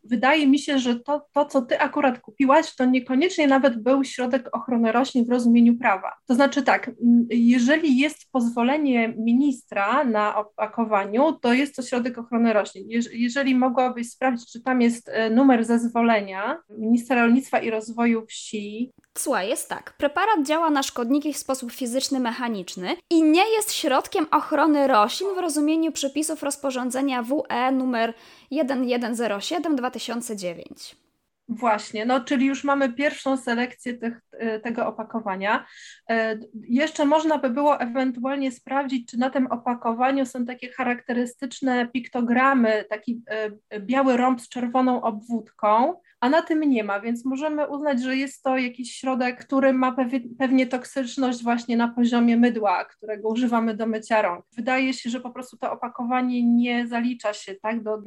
Wydaje 0.08 0.46
mi 0.46 0.58
się, 0.58 0.78
że 0.78 1.00
to, 1.00 1.26
to, 1.32 1.44
co 1.44 1.62
ty 1.62 1.80
akurat 1.80 2.18
kupiłaś, 2.18 2.74
to 2.76 2.84
niekoniecznie 2.84 3.46
nawet 3.46 3.82
był 3.82 4.04
środek 4.04 4.48
ochrony 4.52 4.92
roślin 4.92 5.24
w 5.24 5.30
rozumieniu 5.30 5.78
prawa. 5.78 6.12
To 6.26 6.34
znaczy 6.34 6.62
tak, 6.62 6.90
jeżeli 7.30 7.98
jest 7.98 8.30
pozwolenie 8.32 9.14
ministra 9.18 10.04
na 10.04 10.36
opakowaniu, 10.36 11.32
to 11.32 11.52
jest 11.52 11.76
to 11.76 11.82
środek 11.82 12.18
ochrony 12.18 12.52
roślin. 12.52 12.88
Jeżeli 13.12 13.54
mogłabyś 13.54 14.10
sprawdzić, 14.10 14.52
czy 14.52 14.62
tam 14.62 14.80
jest 14.80 15.08
e, 15.08 15.30
numer 15.30 15.64
zezwolenia 15.64 16.58
ministra 16.78 17.16
rolnictwa 17.16 17.58
i 17.58 17.70
rozwoju 17.70 18.26
wsi, 18.26 18.92
Słuchaj, 19.18 19.48
jest 19.48 19.68
tak. 19.68 19.92
Preparat 19.92 20.46
działa 20.46 20.70
na 20.70 20.82
szkodniki 20.82 21.32
w 21.32 21.36
sposób 21.36 21.72
fizyczny, 21.72 22.20
mechaniczny 22.20 22.96
i 23.10 23.22
nie 23.22 23.48
jest 23.50 23.72
środkiem 23.72 24.26
ochrony 24.30 24.86
roślin 24.86 25.34
w 25.34 25.38
rozumieniu 25.38 25.92
przepisów 25.92 26.42
rozporządzenia 26.42 27.22
WE 27.22 27.66
nr 27.68 28.14
1107 28.50 29.76
2009. 29.76 30.96
Właśnie, 31.48 32.06
no 32.06 32.20
czyli 32.20 32.46
już 32.46 32.64
mamy 32.64 32.92
pierwszą 32.92 33.36
selekcję 33.36 33.94
tych, 33.94 34.20
e, 34.32 34.60
tego 34.60 34.86
opakowania. 34.86 35.66
E, 36.10 36.38
jeszcze 36.68 37.04
można 37.04 37.38
by 37.38 37.50
było 37.50 37.80
ewentualnie 37.80 38.52
sprawdzić, 38.52 39.10
czy 39.10 39.18
na 39.18 39.30
tym 39.30 39.46
opakowaniu 39.46 40.26
są 40.26 40.44
takie 40.44 40.72
charakterystyczne 40.72 41.88
piktogramy, 41.88 42.84
taki 42.90 43.22
e, 43.70 43.80
biały 43.80 44.16
rąb 44.16 44.40
z 44.40 44.48
czerwoną 44.48 45.02
obwódką, 45.02 45.94
a 46.26 46.28
na 46.28 46.42
tym 46.42 46.60
nie 46.60 46.84
ma, 46.84 47.00
więc 47.00 47.24
możemy 47.24 47.68
uznać, 47.68 48.02
że 48.02 48.16
jest 48.16 48.42
to 48.42 48.58
jakiś 48.58 48.92
środek, 48.92 49.44
który 49.44 49.72
ma 49.72 49.96
pewnie 50.38 50.66
toksyczność 50.66 51.42
właśnie 51.42 51.76
na 51.76 51.88
poziomie 51.88 52.36
mydła, 52.36 52.84
którego 52.84 53.28
używamy 53.28 53.74
do 53.76 53.86
mycia 53.86 54.22
rąk. 54.22 54.44
Wydaje 54.56 54.94
się, 54.94 55.10
że 55.10 55.20
po 55.20 55.30
prostu 55.30 55.56
to 55.56 55.72
opakowanie 55.72 56.42
nie 56.42 56.86
zalicza 56.86 57.32
się 57.32 57.54
tak 57.54 57.82
do 57.82 58.02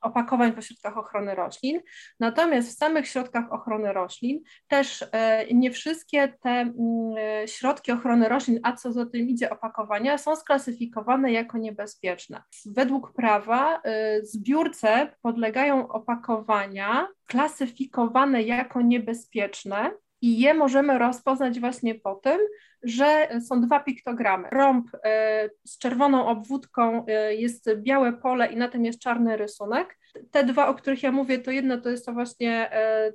opakowań 0.00 0.52
po 0.52 0.60
środkach 0.62 0.98
ochrony 0.98 1.34
roślin, 1.34 1.80
natomiast 2.20 2.68
w 2.68 2.76
samych 2.78 3.08
środkach 3.08 3.52
ochrony 3.52 3.92
roślin 3.92 4.40
też 4.68 5.04
e, 5.12 5.46
nie 5.54 5.70
wszystkie 5.70 6.28
te 6.28 6.50
mm, 6.50 6.74
e, 7.16 7.48
środki 7.48 7.92
ochrony 7.92 8.28
roślin, 8.28 8.60
a 8.62 8.72
co 8.72 8.92
za 8.92 9.06
tym 9.06 9.28
idzie 9.28 9.50
opakowania, 9.50 10.18
są 10.18 10.36
sklasyfikowane 10.36 11.32
jako 11.32 11.58
niebezpieczne. 11.58 12.42
Według 12.66 13.12
prawa 13.12 13.80
e, 13.84 14.22
zbiórce 14.22 15.12
podlegają 15.22 15.88
opakowania 15.88 17.08
klasyfikowane 17.30 18.42
jako 18.42 18.80
niebezpieczne 18.80 19.90
i 20.20 20.40
je 20.40 20.54
możemy 20.54 20.98
rozpoznać 20.98 21.60
właśnie 21.60 21.94
po 21.94 22.14
tym, 22.14 22.38
że 22.82 23.28
są 23.48 23.60
dwa 23.60 23.80
piktogramy. 23.80 24.48
Rąb 24.50 24.86
e, 25.04 25.50
z 25.64 25.78
czerwoną 25.78 26.26
obwódką 26.26 27.06
e, 27.06 27.34
jest 27.34 27.70
białe 27.76 28.12
pole 28.12 28.46
i 28.46 28.56
na 28.56 28.68
tym 28.68 28.84
jest 28.84 29.00
czarny 29.00 29.36
rysunek. 29.36 29.98
Te 30.30 30.44
dwa, 30.44 30.68
o 30.68 30.74
których 30.74 31.02
ja 31.02 31.12
mówię, 31.12 31.38
to 31.38 31.50
jedno 31.50 31.80
to 31.80 31.90
jest 31.90 32.06
to 32.06 32.12
właśnie 32.12 32.72
e, 32.72 33.12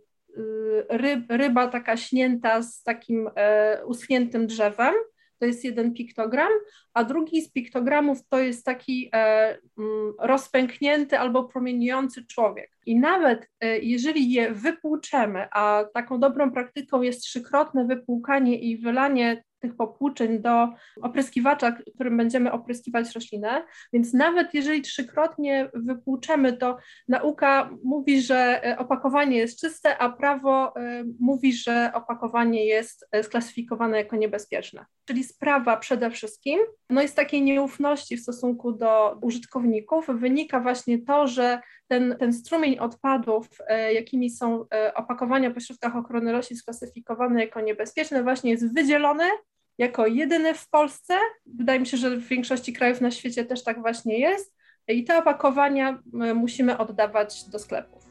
ryb, 0.90 1.26
ryba 1.30 1.68
taka 1.68 1.98
śnięta 1.98 2.62
z 2.62 2.84
takim 2.84 3.30
uschniętym 3.86 4.48
drzewem, 4.48 4.94
to 5.40 5.46
jest 5.46 5.64
jeden 5.64 5.94
piktogram, 5.94 6.50
a 6.94 7.04
drugi 7.04 7.42
z 7.42 7.52
piktogramów 7.52 8.28
to 8.30 8.40
jest 8.40 8.66
taki 8.66 9.10
e, 9.14 9.18
mm, 9.78 10.14
rozpęknięty 10.20 11.20
albo 11.20 11.44
promieniujący 11.44 12.26
człowiek. 12.26 12.72
I 12.86 13.00
nawet 13.00 13.50
e, 13.60 13.80
jeżeli 13.80 14.32
je 14.32 14.54
wypłuczemy, 14.54 15.48
a 15.52 15.86
taką 15.94 16.20
dobrą 16.20 16.52
praktyką 16.52 17.02
jest 17.02 17.22
trzykrotne 17.22 17.86
wypłukanie 17.86 18.60
i 18.60 18.78
wylanie 18.78 19.44
tych 19.66 19.78
popłuczyn 19.78 20.42
do 20.42 20.70
opryskiwacza, 21.02 21.72
którym 21.96 22.18
będziemy 22.18 22.52
opryskiwać 22.52 23.16
roślinę. 23.16 23.64
Więc 23.94 24.14
nawet 24.14 24.54
jeżeli 24.54 24.82
trzykrotnie 24.82 25.70
wypłuczemy, 25.74 26.54
to 26.54 26.78
nauka 27.08 27.70
mówi, 27.84 28.22
że 28.22 28.66
e, 28.66 28.78
opakowanie 28.78 29.38
jest 29.38 29.60
czyste, 29.62 29.98
a 29.98 30.10
prawo 30.10 30.76
e, 30.76 31.04
mówi, 31.20 31.54
że 31.54 31.92
opakowanie 31.94 32.66
jest 32.66 33.08
e, 33.12 33.24
sklasyfikowane 33.24 33.98
jako 33.98 34.16
niebezpieczne. 34.16 34.86
Czyli 35.06 35.24
sprawa 35.24 35.78
przede 35.78 36.12
wszystkim 36.12 36.60
no 36.90 37.02
jest 37.02 37.16
takiej 37.16 37.42
nieufności 37.42 38.18
w 38.18 38.22
stosunku 38.22 38.72
do 38.72 39.18
użytkowników 39.22 40.08
wynika 40.08 40.60
właśnie 40.60 41.02
to, 41.02 41.28
że 41.28 41.60
ten, 41.88 42.16
ten 42.20 42.34
strumień 42.34 42.80
odpadów, 42.80 43.48
jakimi 43.94 44.30
są 44.30 44.66
opakowania 44.96 45.52
po 45.52 45.60
środkach 45.60 45.96
ochrony 45.96 46.32
roślin 46.32 46.58
sklasyfikowane 46.58 47.46
jako 47.46 47.62
niebezpieczne, 47.62 48.24
właśnie 48.24 48.52
jest 48.52 48.74
wydzielony 48.74 49.26
jako 49.78 50.08
jedyny 50.08 50.54
w 50.54 50.70
Polsce. 50.70 51.18
Wydaje 51.46 51.80
mi 51.80 51.88
się, 51.88 51.98
że 51.98 52.18
w 52.18 52.28
większości 52.28 52.74
krajów 52.74 53.02
na 53.02 53.12
świecie 53.12 53.46
też 53.46 53.64
tak 53.64 53.82
właśnie 53.82 54.20
jest. 54.20 54.56
I 54.88 55.04
te 55.04 55.18
opakowania 55.18 56.00
musimy 56.36 56.78
oddawać 56.78 57.50
do 57.50 57.60
sklepów. 57.60 58.04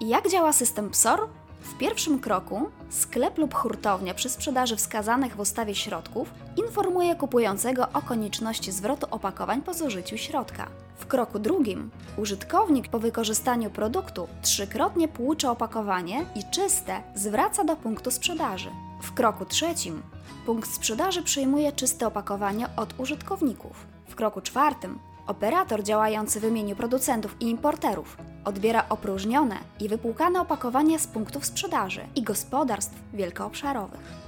Jak 0.00 0.28
działa 0.28 0.52
system 0.52 0.90
PSOR? 0.90 1.28
W 1.60 1.78
pierwszym 1.78 2.18
kroku 2.18 2.70
sklep 2.90 3.38
lub 3.38 3.54
hurtownia 3.54 4.14
przy 4.14 4.28
sprzedaży 4.28 4.76
wskazanych 4.76 5.36
w 5.36 5.40
ustawie 5.40 5.74
środków 5.74 6.30
informuje 6.56 7.14
kupującego 7.14 7.88
o 7.92 8.02
konieczności 8.02 8.72
zwrotu 8.72 9.06
opakowań 9.10 9.62
po 9.62 9.74
zużyciu 9.74 10.16
środka. 10.16 10.68
W 10.96 11.06
kroku 11.06 11.38
drugim 11.38 11.90
użytkownik 12.16 12.88
po 12.88 12.98
wykorzystaniu 12.98 13.70
produktu 13.70 14.28
trzykrotnie 14.42 15.08
płucze 15.08 15.50
opakowanie 15.50 16.24
i 16.34 16.50
czyste 16.50 17.02
zwraca 17.14 17.64
do 17.64 17.76
punktu 17.76 18.10
sprzedaży. 18.10 18.70
W 19.02 19.12
kroku 19.14 19.44
trzecim 19.44 20.02
punkt 20.46 20.74
sprzedaży 20.74 21.22
przyjmuje 21.22 21.72
czyste 21.72 22.06
opakowanie 22.06 22.68
od 22.76 23.00
użytkowników. 23.00 23.86
W 24.08 24.14
kroku 24.14 24.40
czwartym 24.40 24.98
operator 25.26 25.82
działający 25.82 26.40
w 26.40 26.44
imieniu 26.44 26.76
producentów 26.76 27.36
i 27.40 27.50
importerów 27.50 28.16
odbiera 28.44 28.84
opróżnione 28.88 29.56
i 29.80 29.88
wypłukane 29.88 30.40
opakowania 30.40 30.98
z 30.98 31.06
punktów 31.06 31.46
sprzedaży 31.46 32.00
i 32.14 32.22
gospodarstw 32.22 32.94
wielkoobszarowych 33.14 34.26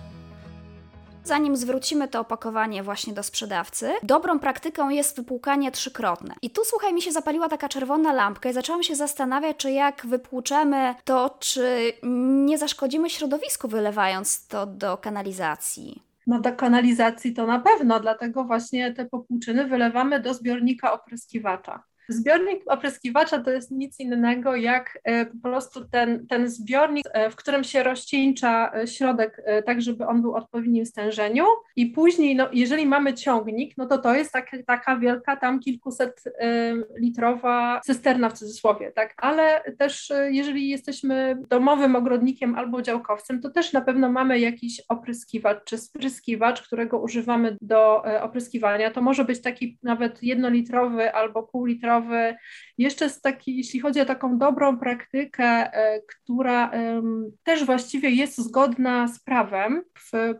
zanim 1.28 1.56
zwrócimy 1.56 2.08
to 2.08 2.20
opakowanie 2.20 2.82
właśnie 2.82 3.12
do 3.12 3.22
sprzedawcy, 3.22 3.92
dobrą 4.02 4.38
praktyką 4.38 4.88
jest 4.88 5.16
wypłukanie 5.16 5.70
trzykrotne. 5.72 6.34
I 6.42 6.50
tu 6.50 6.64
słuchaj, 6.64 6.94
mi 6.94 7.02
się 7.02 7.12
zapaliła 7.12 7.48
taka 7.48 7.68
czerwona 7.68 8.12
lampka 8.12 8.50
i 8.50 8.52
zaczęłam 8.52 8.82
się 8.82 8.96
zastanawiać, 8.96 9.56
czy 9.56 9.70
jak 9.70 10.06
wypłuczemy 10.06 10.94
to, 11.04 11.36
czy 11.40 11.92
nie 12.46 12.58
zaszkodzimy 12.58 13.10
środowisku 13.10 13.68
wylewając 13.68 14.46
to 14.46 14.66
do 14.66 14.96
kanalizacji. 14.96 16.07
No 16.28 16.40
do 16.40 16.52
kanalizacji 16.52 17.34
to 17.34 17.46
na 17.46 17.60
pewno, 17.60 18.00
dlatego 18.00 18.44
właśnie 18.44 18.94
te 18.94 19.06
popłuczyny 19.06 19.66
wylewamy 19.66 20.20
do 20.20 20.34
zbiornika 20.34 20.92
opryskiwacza. 20.92 21.82
Zbiornik 22.08 22.62
opryskiwacza 22.66 23.38
to 23.38 23.50
jest 23.50 23.70
nic 23.70 24.00
innego 24.00 24.56
jak 24.56 24.98
e, 25.04 25.26
po 25.26 25.48
prostu 25.48 25.84
ten, 25.84 26.26
ten 26.26 26.48
zbiornik, 26.48 27.04
e, 27.12 27.30
w 27.30 27.36
którym 27.36 27.64
się 27.64 27.82
rozcieńcza 27.82 28.72
e, 28.74 28.86
środek 28.86 29.42
tak, 29.66 29.82
żeby 29.82 30.06
on 30.06 30.22
był 30.22 30.34
odpowiednim 30.34 30.86
stężeniu 30.86 31.44
i 31.76 31.86
później, 31.86 32.36
no, 32.36 32.48
jeżeli 32.52 32.86
mamy 32.86 33.14
ciągnik, 33.14 33.74
no 33.76 33.86
to 33.86 33.98
to 33.98 34.14
jest 34.14 34.32
taka, 34.32 34.56
taka 34.66 34.96
wielka 34.96 35.36
tam 35.36 35.60
kilkuset 35.60 36.24
litrowa 36.98 37.80
cysterna 37.84 38.28
w 38.28 38.32
cudzysłowie, 38.32 38.92
tak, 38.92 39.14
ale 39.16 39.62
też 39.78 40.12
jeżeli 40.30 40.68
jesteśmy 40.68 41.42
domowym 41.48 41.96
ogrodnikiem 41.96 42.54
albo 42.54 42.82
działkowcem, 42.82 43.40
to 43.40 43.50
też 43.50 43.72
na 43.72 43.80
pewno 43.80 44.12
mamy 44.12 44.38
jakiś 44.38 44.82
opryskiwacz 44.88 45.64
czy 45.64 45.78
spryskiwacz, 45.78 46.62
którego 46.62 46.98
używamy 46.98 47.56
do 47.60 48.02
opryskiwania. 48.20 48.90
To 48.90 49.02
może 49.02 49.24
być 49.24 49.42
taki 49.42 49.78
nawet 49.82 50.22
jednolitrowy 50.22 51.12
albo 51.14 51.42
półlitrowy 51.42 51.97
jeszcze 52.78 53.10
z 53.10 53.20
taki, 53.20 53.56
jeśli 53.56 53.80
chodzi 53.80 54.00
o 54.00 54.04
taką 54.04 54.38
dobrą 54.38 54.78
praktykę, 54.78 55.44
e, 55.44 56.00
która 56.00 56.70
też 57.44 57.64
właściwie 57.64 58.10
jest 58.10 58.38
zgodna 58.38 59.08
z 59.08 59.20
prawem, 59.20 59.82
w 60.12 60.34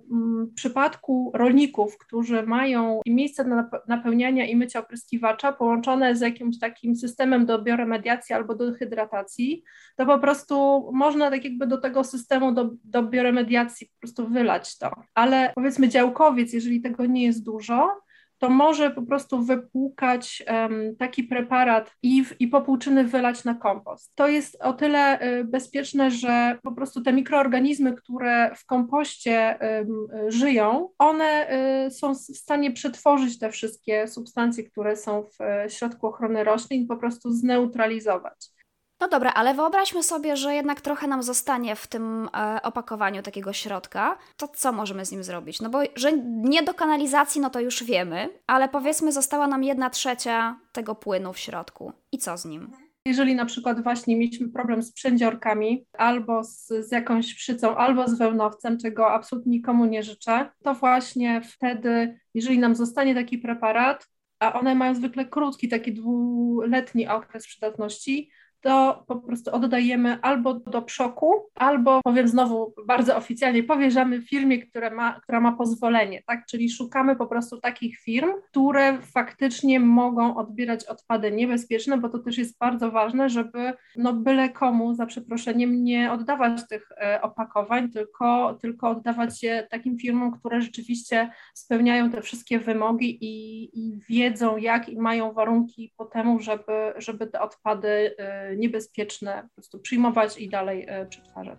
przypadku 0.55 1.33
rolników, 1.35 1.99
którzy 1.99 2.43
mają 2.43 3.01
miejsce 3.07 3.45
na 3.45 3.71
napełniania 3.89 4.47
i 4.47 4.57
mycia 4.57 4.81
opryskiwacza 4.81 5.53
połączone 5.53 6.17
z 6.17 6.21
jakimś 6.21 6.59
takim 6.59 6.97
systemem 6.97 7.47
do 7.47 7.63
bioremediacji 7.63 8.35
albo 8.35 8.55
do 8.55 8.73
hydratacji, 8.75 9.65
to 9.97 10.07
po 10.07 10.19
prostu 10.19 10.89
można 10.93 11.31
tak 11.31 11.45
jakby 11.45 11.67
do 11.67 11.79
tego 11.79 12.05
systemu 12.05 12.53
do, 12.53 12.71
do 12.85 13.03
bioremediacji 13.03 13.87
po 13.87 14.01
prostu 14.01 14.29
wylać 14.29 14.79
to. 14.79 14.91
Ale 15.15 15.53
powiedzmy 15.55 15.89
działkowiec, 15.89 16.53
jeżeli 16.53 16.81
tego 16.81 17.07
nie 17.07 17.25
jest 17.25 17.45
dużo, 17.45 18.01
to 18.39 18.51
może 18.51 18.91
po 18.91 19.03
prostu 19.03 19.43
wypłukać 19.43 20.43
um, 20.49 20.97
taki 20.97 21.25
preparat 21.25 21.93
i, 22.03 22.25
w, 22.25 22.41
i 22.41 22.49
popłuczyny 22.49 23.05
wylać 23.05 23.45
na 23.45 23.55
kompost. 23.55 24.13
To 24.15 24.29
jest 24.29 24.57
o 24.61 24.73
tyle 24.73 25.23
y, 25.41 25.45
bezpieczne, 25.45 26.11
że 26.11 26.59
po 26.63 26.73
prostu 26.73 27.03
te 27.03 27.13
mikroorganizmy, 27.13 27.95
które 27.95 28.55
w 28.55 28.67
kompoście 28.67 29.63
y, 29.63 29.87
żyją, 30.29 30.89
one 30.99 31.49
y, 31.87 31.91
są 31.91 32.15
w 32.15 32.19
stanie 32.19 32.71
przetworzyć 32.71 33.39
te 33.39 33.51
wszystkie 33.51 34.09
substancje, 34.09 34.65
które 34.65 34.97
są 34.97 35.23
w 35.23 35.41
y, 35.67 35.71
środku 35.71 36.07
ochrony 36.07 36.45
roślin, 36.45 36.87
po 36.87 36.97
prostu 36.97 37.31
zneutralizować. 37.31 38.58
No 39.01 39.09
dobra, 39.09 39.33
ale 39.33 39.55
wyobraźmy 39.55 40.03
sobie, 40.03 40.37
że 40.37 40.55
jednak 40.55 40.81
trochę 40.81 41.07
nam 41.07 41.23
zostanie 41.23 41.77
w 41.77 41.87
tym 41.87 42.29
e, 42.35 42.63
opakowaniu 42.63 43.23
takiego 43.23 43.53
środka. 43.53 44.19
To 44.37 44.49
co 44.49 44.73
możemy 44.73 45.05
z 45.05 45.13
nim 45.13 45.25
zrobić? 45.25 45.61
No 45.61 45.71
bo 45.71 45.79
że 45.97 46.13
nie 46.27 46.63
do 46.63 46.75
kanalizacji, 46.75 47.41
no 47.41 47.51
to 47.51 47.61
już 47.61 47.85
wiemy, 47.85 48.29
ale 48.47 48.69
powiedzmy 48.69 49.13
została 49.13 49.47
nam 49.47 49.65
jedna 49.65 49.91
trzecia 49.91 50.57
tego 50.73 50.95
płynu 50.95 51.33
w 51.33 51.39
środku. 51.39 51.93
I 52.13 52.19
co 52.19 52.39
z 52.39 52.45
nim? 52.45 52.73
Jeżeli 53.07 53.35
na 53.35 53.47
przykład 53.47 53.83
właśnie 53.83 54.17
mieliśmy 54.17 54.49
problem 54.49 54.83
z 54.83 54.93
przędziorkami, 54.93 55.87
albo 55.93 56.45
z, 56.45 56.67
z 56.67 56.93
jakąś 56.93 57.35
pszycą, 57.35 57.77
albo 57.77 58.09
z 58.09 58.19
wełnowcem, 58.19 58.79
czego 58.79 59.11
absolutnie 59.11 59.53
nikomu 59.53 59.85
nie 59.85 60.03
życzę, 60.03 60.51
to 60.63 60.75
właśnie 60.75 61.41
wtedy, 61.41 62.19
jeżeli 62.35 62.59
nam 62.59 62.75
zostanie 62.75 63.15
taki 63.15 63.39
preparat, 63.39 64.07
a 64.39 64.53
one 64.53 64.75
mają 64.75 64.95
zwykle 64.95 65.25
krótki, 65.25 65.69
taki 65.69 65.95
dwuletni 65.95 67.09
okres 67.09 67.47
przydatności, 67.47 68.31
to 68.61 69.05
po 69.07 69.17
prostu 69.17 69.51
oddajemy 69.51 70.19
albo 70.23 70.55
do 70.55 70.83
przoku, 70.83 71.35
albo 71.55 72.01
powiem 72.05 72.29
znowu 72.29 72.75
bardzo 72.87 73.17
oficjalnie, 73.17 73.63
powierzamy 73.63 74.23
firmie, 74.23 74.59
która 74.59 74.91
ma, 74.91 75.21
która 75.21 75.41
ma 75.41 75.53
pozwolenie, 75.53 76.23
tak? 76.27 76.47
Czyli 76.47 76.71
szukamy 76.71 77.17
po 77.17 77.27
prostu 77.27 77.61
takich 77.61 77.99
firm, 77.99 78.29
które 78.51 78.99
faktycznie 79.03 79.81
mogą 79.81 80.37
odbierać 80.37 80.85
odpady 80.85 81.33
niebezpieczne, 81.33 81.99
bo 81.99 82.09
to 82.09 82.19
też 82.19 82.39
jest 82.39 82.59
bardzo 82.59 82.91
ważne, 82.91 83.29
żeby 83.29 83.73
no 83.97 84.13
byle 84.13 84.49
komu, 84.49 84.95
za 84.95 85.07
przeproszeniem, 85.07 85.85
nie 85.85 86.13
oddawać 86.13 86.69
tych 86.69 86.89
e, 86.97 87.23
opakowań, 87.23 87.91
tylko, 87.91 88.59
tylko 88.61 88.89
oddawać 88.89 89.43
je 89.43 89.67
takim 89.71 89.99
firmom, 89.99 90.39
które 90.39 90.61
rzeczywiście 90.61 91.31
spełniają 91.55 92.11
te 92.11 92.23
wszystkie 92.23 92.59
wymogi 92.59 93.19
i, 93.21 93.65
i 93.75 93.99
wiedzą, 94.09 94.57
jak 94.57 94.89
i 94.89 94.99
mają 94.99 95.33
warunki 95.33 95.93
po 95.97 96.05
temu, 96.05 96.41
żeby, 96.41 96.93
żeby 96.97 97.27
te 97.27 97.41
odpady 97.41 98.15
e, 98.19 98.48
niebezpieczne 98.57 99.43
po 99.43 99.55
prostu 99.55 99.79
przyjmować 99.79 100.39
i 100.39 100.49
dalej 100.49 100.87
przetwarzać. 101.11 101.59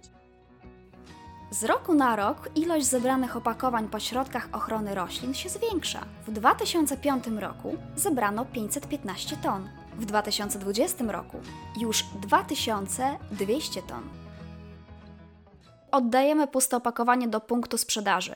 Z 1.51 1.63
roku 1.63 1.93
na 1.93 2.15
rok 2.15 2.49
ilość 2.55 2.85
zebranych 2.85 3.37
opakowań 3.37 3.87
po 3.87 3.99
środkach 3.99 4.49
ochrony 4.51 4.95
roślin 4.95 5.33
się 5.33 5.49
zwiększa. 5.49 6.05
W 6.27 6.31
2005 6.31 7.27
roku 7.27 7.77
zebrano 7.95 8.45
515 8.45 9.37
ton, 9.37 9.69
w 9.97 10.05
2020 10.05 11.03
roku 11.03 11.37
już 11.79 12.03
2200 12.03 13.81
ton 13.81 14.03
oddajemy 15.91 16.47
puste 16.47 16.77
opakowanie 16.77 17.27
do 17.27 17.39
punktu 17.39 17.77
sprzedaży. 17.77 18.35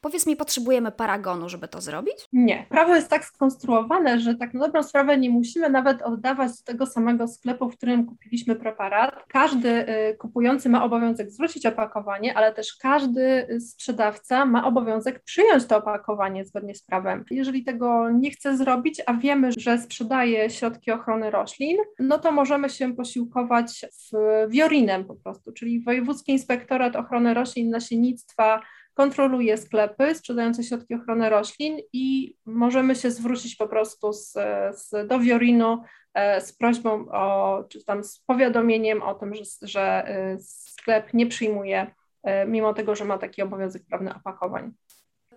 Powiedz 0.00 0.26
mi, 0.26 0.36
potrzebujemy 0.36 0.92
paragonu, 0.92 1.48
żeby 1.48 1.68
to 1.68 1.80
zrobić? 1.80 2.28
Nie. 2.32 2.66
Prawo 2.68 2.94
jest 2.94 3.08
tak 3.08 3.24
skonstruowane, 3.24 4.20
że 4.20 4.34
tak 4.34 4.54
na 4.54 4.60
dobrą 4.60 4.82
sprawę 4.82 5.18
nie 5.18 5.30
musimy 5.30 5.70
nawet 5.70 6.02
oddawać 6.02 6.50
do 6.50 6.64
tego 6.64 6.86
samego 6.86 7.28
sklepu, 7.28 7.70
w 7.70 7.76
którym 7.76 8.06
kupiliśmy 8.06 8.56
preparat. 8.56 9.24
Każdy 9.28 9.68
y, 9.88 10.16
kupujący 10.16 10.68
ma 10.68 10.84
obowiązek 10.84 11.30
zwrócić 11.30 11.66
opakowanie, 11.66 12.36
ale 12.36 12.52
też 12.52 12.74
każdy 12.74 13.46
sprzedawca 13.60 14.46
ma 14.46 14.66
obowiązek 14.66 15.20
przyjąć 15.20 15.66
to 15.66 15.76
opakowanie 15.76 16.44
zgodnie 16.44 16.74
z 16.74 16.82
prawem. 16.82 17.24
Jeżeli 17.30 17.64
tego 17.64 18.10
nie 18.10 18.30
chce 18.30 18.56
zrobić, 18.56 19.02
a 19.06 19.14
wiemy, 19.14 19.50
że 19.58 19.78
sprzedaje 19.78 20.50
środki 20.50 20.90
ochrony 20.90 21.30
roślin, 21.30 21.76
no 21.98 22.18
to 22.18 22.32
możemy 22.32 22.70
się 22.70 22.94
posiłkować 22.94 23.84
w 24.12 24.16
wiorinem 24.50 25.04
po 25.04 25.14
prostu, 25.14 25.52
czyli 25.52 25.80
Wojewódzki 25.80 26.32
Inspektorat 26.32 26.91
Inspektorat 26.92 26.96
Ochrony 26.96 27.34
Roślin 27.34 27.66
i 27.66 27.70
Nasiennictwa 27.70 28.62
kontroluje 28.94 29.56
sklepy 29.56 30.14
sprzedające 30.14 30.62
środki 30.62 30.94
ochrony 30.94 31.30
roślin 31.30 31.78
i 31.92 32.36
możemy 32.46 32.94
się 32.94 33.10
zwrócić 33.10 33.56
po 33.56 33.68
prostu 33.68 34.12
z, 34.12 34.32
z, 34.72 35.08
do 35.08 35.18
Wiorinu 35.18 35.82
e, 36.14 36.40
z 36.40 36.52
prośbą 36.52 37.08
o, 37.12 37.64
czy 37.68 37.84
tam 37.84 38.04
z 38.04 38.18
powiadomieniem 38.18 39.02
o 39.02 39.14
tym, 39.14 39.34
że, 39.34 39.42
że 39.62 39.82
e, 39.82 40.38
sklep 40.40 41.14
nie 41.14 41.26
przyjmuje, 41.26 41.94
e, 42.22 42.46
mimo 42.46 42.74
tego, 42.74 42.94
że 42.94 43.04
ma 43.04 43.18
taki 43.18 43.42
obowiązek 43.42 43.82
prawny 43.86 44.14
opakowań. 44.14 44.72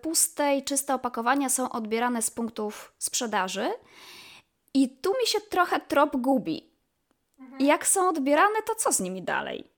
Puste 0.02 0.56
i 0.56 0.62
czyste 0.62 0.94
opakowania 0.94 1.48
są 1.48 1.70
odbierane 1.70 2.22
z 2.22 2.30
punktów 2.30 2.94
sprzedaży 2.98 3.70
i 4.74 4.88
tu 4.88 5.10
mi 5.10 5.26
się 5.26 5.40
trochę 5.40 5.80
trop 5.80 6.16
gubi. 6.16 6.70
Mhm. 7.38 7.60
Jak 7.60 7.86
są 7.86 8.08
odbierane, 8.08 8.62
to 8.66 8.74
co 8.74 8.92
z 8.92 9.00
nimi 9.00 9.22
dalej? 9.22 9.75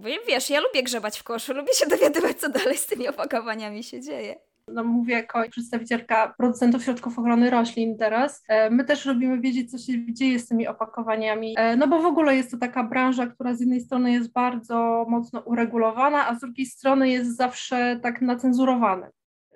Bo 0.00 0.08
wiesz, 0.28 0.50
ja 0.50 0.60
lubię 0.60 0.82
grzebać 0.82 1.18
w 1.18 1.22
koszu, 1.22 1.54
lubię 1.54 1.74
się 1.74 1.86
dowiadywać, 1.86 2.40
co 2.40 2.48
dalej 2.48 2.76
z 2.76 2.86
tymi 2.86 3.08
opakowaniami 3.08 3.84
się 3.84 4.00
dzieje. 4.00 4.36
No 4.68 4.84
mówię 4.84 5.14
jako 5.14 5.42
przedstawicielka 5.50 6.34
producentów 6.38 6.84
środków 6.84 7.18
ochrony 7.18 7.50
roślin 7.50 7.98
teraz. 7.98 8.42
E, 8.48 8.70
my 8.70 8.84
też 8.84 9.06
lubimy 9.06 9.40
wiedzieć, 9.40 9.70
co 9.70 9.78
się 9.78 10.12
dzieje 10.14 10.38
z 10.38 10.48
tymi 10.48 10.68
opakowaniami, 10.68 11.54
e, 11.58 11.76
no 11.76 11.88
bo 11.88 12.02
w 12.02 12.06
ogóle 12.06 12.36
jest 12.36 12.50
to 12.50 12.56
taka 12.56 12.84
branża, 12.84 13.26
która 13.26 13.54
z 13.54 13.60
jednej 13.60 13.80
strony 13.80 14.12
jest 14.12 14.32
bardzo 14.32 15.06
mocno 15.08 15.40
uregulowana, 15.40 16.28
a 16.28 16.34
z 16.34 16.40
drugiej 16.40 16.66
strony 16.66 17.08
jest 17.08 17.36
zawsze 17.36 18.00
tak 18.02 18.22
nacenzurowana. 18.22 19.08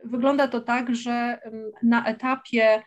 Wygląda 0.05 0.49
to 0.49 0.61
tak, 0.61 0.95
że 0.95 1.39
na 1.83 2.07
etapie 2.07 2.83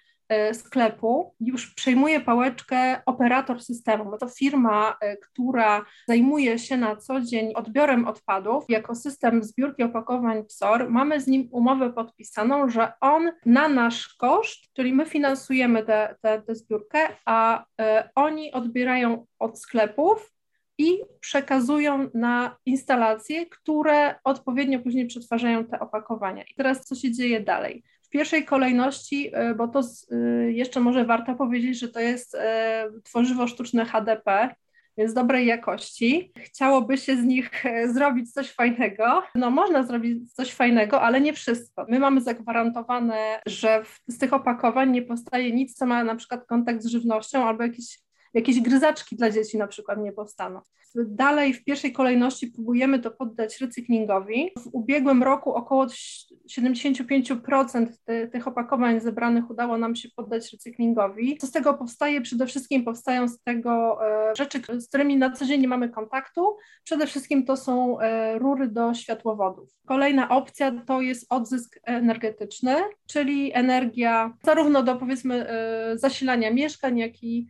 sklepu 0.54 1.36
już 1.40 1.74
przejmuje 1.74 2.20
pałeczkę 2.20 3.02
operator 3.06 3.64
systemu. 3.64 4.12
No 4.12 4.18
to 4.18 4.28
firma, 4.28 4.98
e, 5.02 5.18
która 5.18 5.86
zajmuje 6.08 6.60
się 6.60 6.78
na 6.78 6.96
co 6.96 7.22
dzień 7.22 7.54
odbiorem 7.56 8.08
odpadów 8.08 8.66
jako 8.70 8.96
system 8.96 9.44
zbiórki 9.44 9.84
opakowań 9.84 10.44
PSOR. 10.44 10.90
Mamy 10.90 11.22
z 11.22 11.28
nim 11.28 11.48
umowę 11.52 11.94
podpisaną, 11.94 12.70
że 12.70 12.92
on 13.02 13.32
na 13.46 13.70
nasz 13.70 14.08
koszt, 14.08 14.74
czyli 14.74 14.94
my 14.94 15.06
finansujemy 15.06 15.84
tę 16.22 16.44
zbiórkę, 16.50 17.00
a 17.26 17.66
e, 17.82 18.10
oni 18.16 18.52
odbierają 18.52 19.26
od 19.40 19.60
sklepów 19.62 20.38
i 20.78 21.00
przekazują 21.20 22.10
na 22.14 22.58
instalacje, 22.66 23.46
które 23.46 24.16
odpowiednio 24.24 24.80
później 24.80 25.08
przetwarzają 25.08 25.66
te 25.66 25.80
opakowania. 25.80 26.44
I 26.44 26.54
teraz 26.56 26.86
co 26.86 26.96
się 26.96 27.12
dzieje 27.12 27.40
dalej? 27.40 27.84
W 28.08 28.10
pierwszej 28.10 28.46
kolejności, 28.46 29.30
e, 29.34 29.56
bo 29.56 29.68
to 29.68 29.80
e, 29.80 30.16
jeszcze 30.52 30.80
może 30.80 31.06
warto 31.06 31.36
powiedzieć, 31.36 31.80
że 31.80 31.88
to 31.88 32.00
jest 32.00 32.36
e, 32.36 32.90
tworzywo 33.04 33.48
sztuczne 33.48 33.86
HDP, 33.86 34.56
więc 34.98 35.14
dobrej 35.14 35.46
jakości. 35.46 36.32
Chciałoby 36.38 36.98
się 36.98 37.18
z 37.18 37.24
nich 37.24 37.64
zrobić 37.86 38.34
coś 38.34 38.52
fajnego. 38.52 39.24
No 39.36 39.50
można 39.52 39.84
zrobić 39.84 40.34
coś 40.34 40.54
fajnego, 40.54 41.02
ale 41.02 41.22
nie 41.22 41.34
wszystko. 41.34 41.86
My 41.90 42.00
mamy 42.00 42.22
zagwarantowane, 42.22 43.40
że 43.46 43.84
z 44.08 44.18
tych 44.18 44.34
opakowań 44.34 44.92
nie 44.92 45.02
powstaje 45.02 45.52
nic, 45.52 45.76
co 45.76 45.86
ma 45.86 46.04
na 46.04 46.16
przykład 46.16 46.46
kontakt 46.46 46.82
z 46.82 46.88
żywnością 46.88 47.46
albo 47.46 47.64
jakieś 47.64 48.00
jakieś 48.34 48.62
gryzaczki 48.62 49.16
dla 49.16 49.32
dzieci 49.32 49.58
na 49.58 49.68
przykład 49.68 50.00
nie 50.00 50.12
powstaną. 50.12 50.62
Dalej 50.96 51.54
w 51.54 51.64
pierwszej 51.64 51.94
kolejności 51.94 52.48
próbujemy 52.48 53.00
to 53.00 53.12
poddać 53.12 53.62
recyklingowi. 53.62 54.52
W 54.58 54.68
ubiegłym 54.72 55.24
roku 55.24 55.54
około 55.54 55.86
75% 55.86 57.88
ty, 58.06 58.30
tych 58.32 58.48
opakowań 58.48 59.00
zebranych 59.00 59.50
udało 59.50 59.78
nam 59.78 59.96
się 59.96 60.10
poddać 60.16 60.54
recyklingowi. 60.54 61.38
Co 61.38 61.48
z 61.48 61.52
tego 61.52 61.74
powstaje? 61.74 62.22
Przede 62.22 62.48
wszystkim 62.48 62.84
powstają 62.84 63.28
z 63.28 63.40
tego 63.40 64.00
e, 64.08 64.36
rzeczy, 64.36 64.62
z 64.78 64.88
którymi 64.88 65.18
na 65.18 65.32
co 65.32 65.46
dzień 65.46 65.62
nie 65.62 65.68
mamy 65.68 65.90
kontaktu. 65.90 66.58
Przede 66.84 67.08
wszystkim 67.08 67.46
to 67.46 67.58
są 67.58 68.00
e, 68.00 68.40
rury 68.40 68.68
do 68.68 68.94
światłowodów. 68.94 69.70
Kolejna 69.86 70.30
opcja 70.30 70.72
to 70.86 71.02
jest 71.02 71.26
odzysk 71.30 71.80
energetyczny, 71.84 72.76
czyli 73.08 73.52
energia 73.54 74.34
zarówno 74.44 74.84
do 74.84 74.96
powiedzmy 74.96 75.50
e, 75.50 75.98
zasilania 75.98 76.54
mieszkań, 76.54 76.98
jak 76.98 77.24
i 77.24 77.48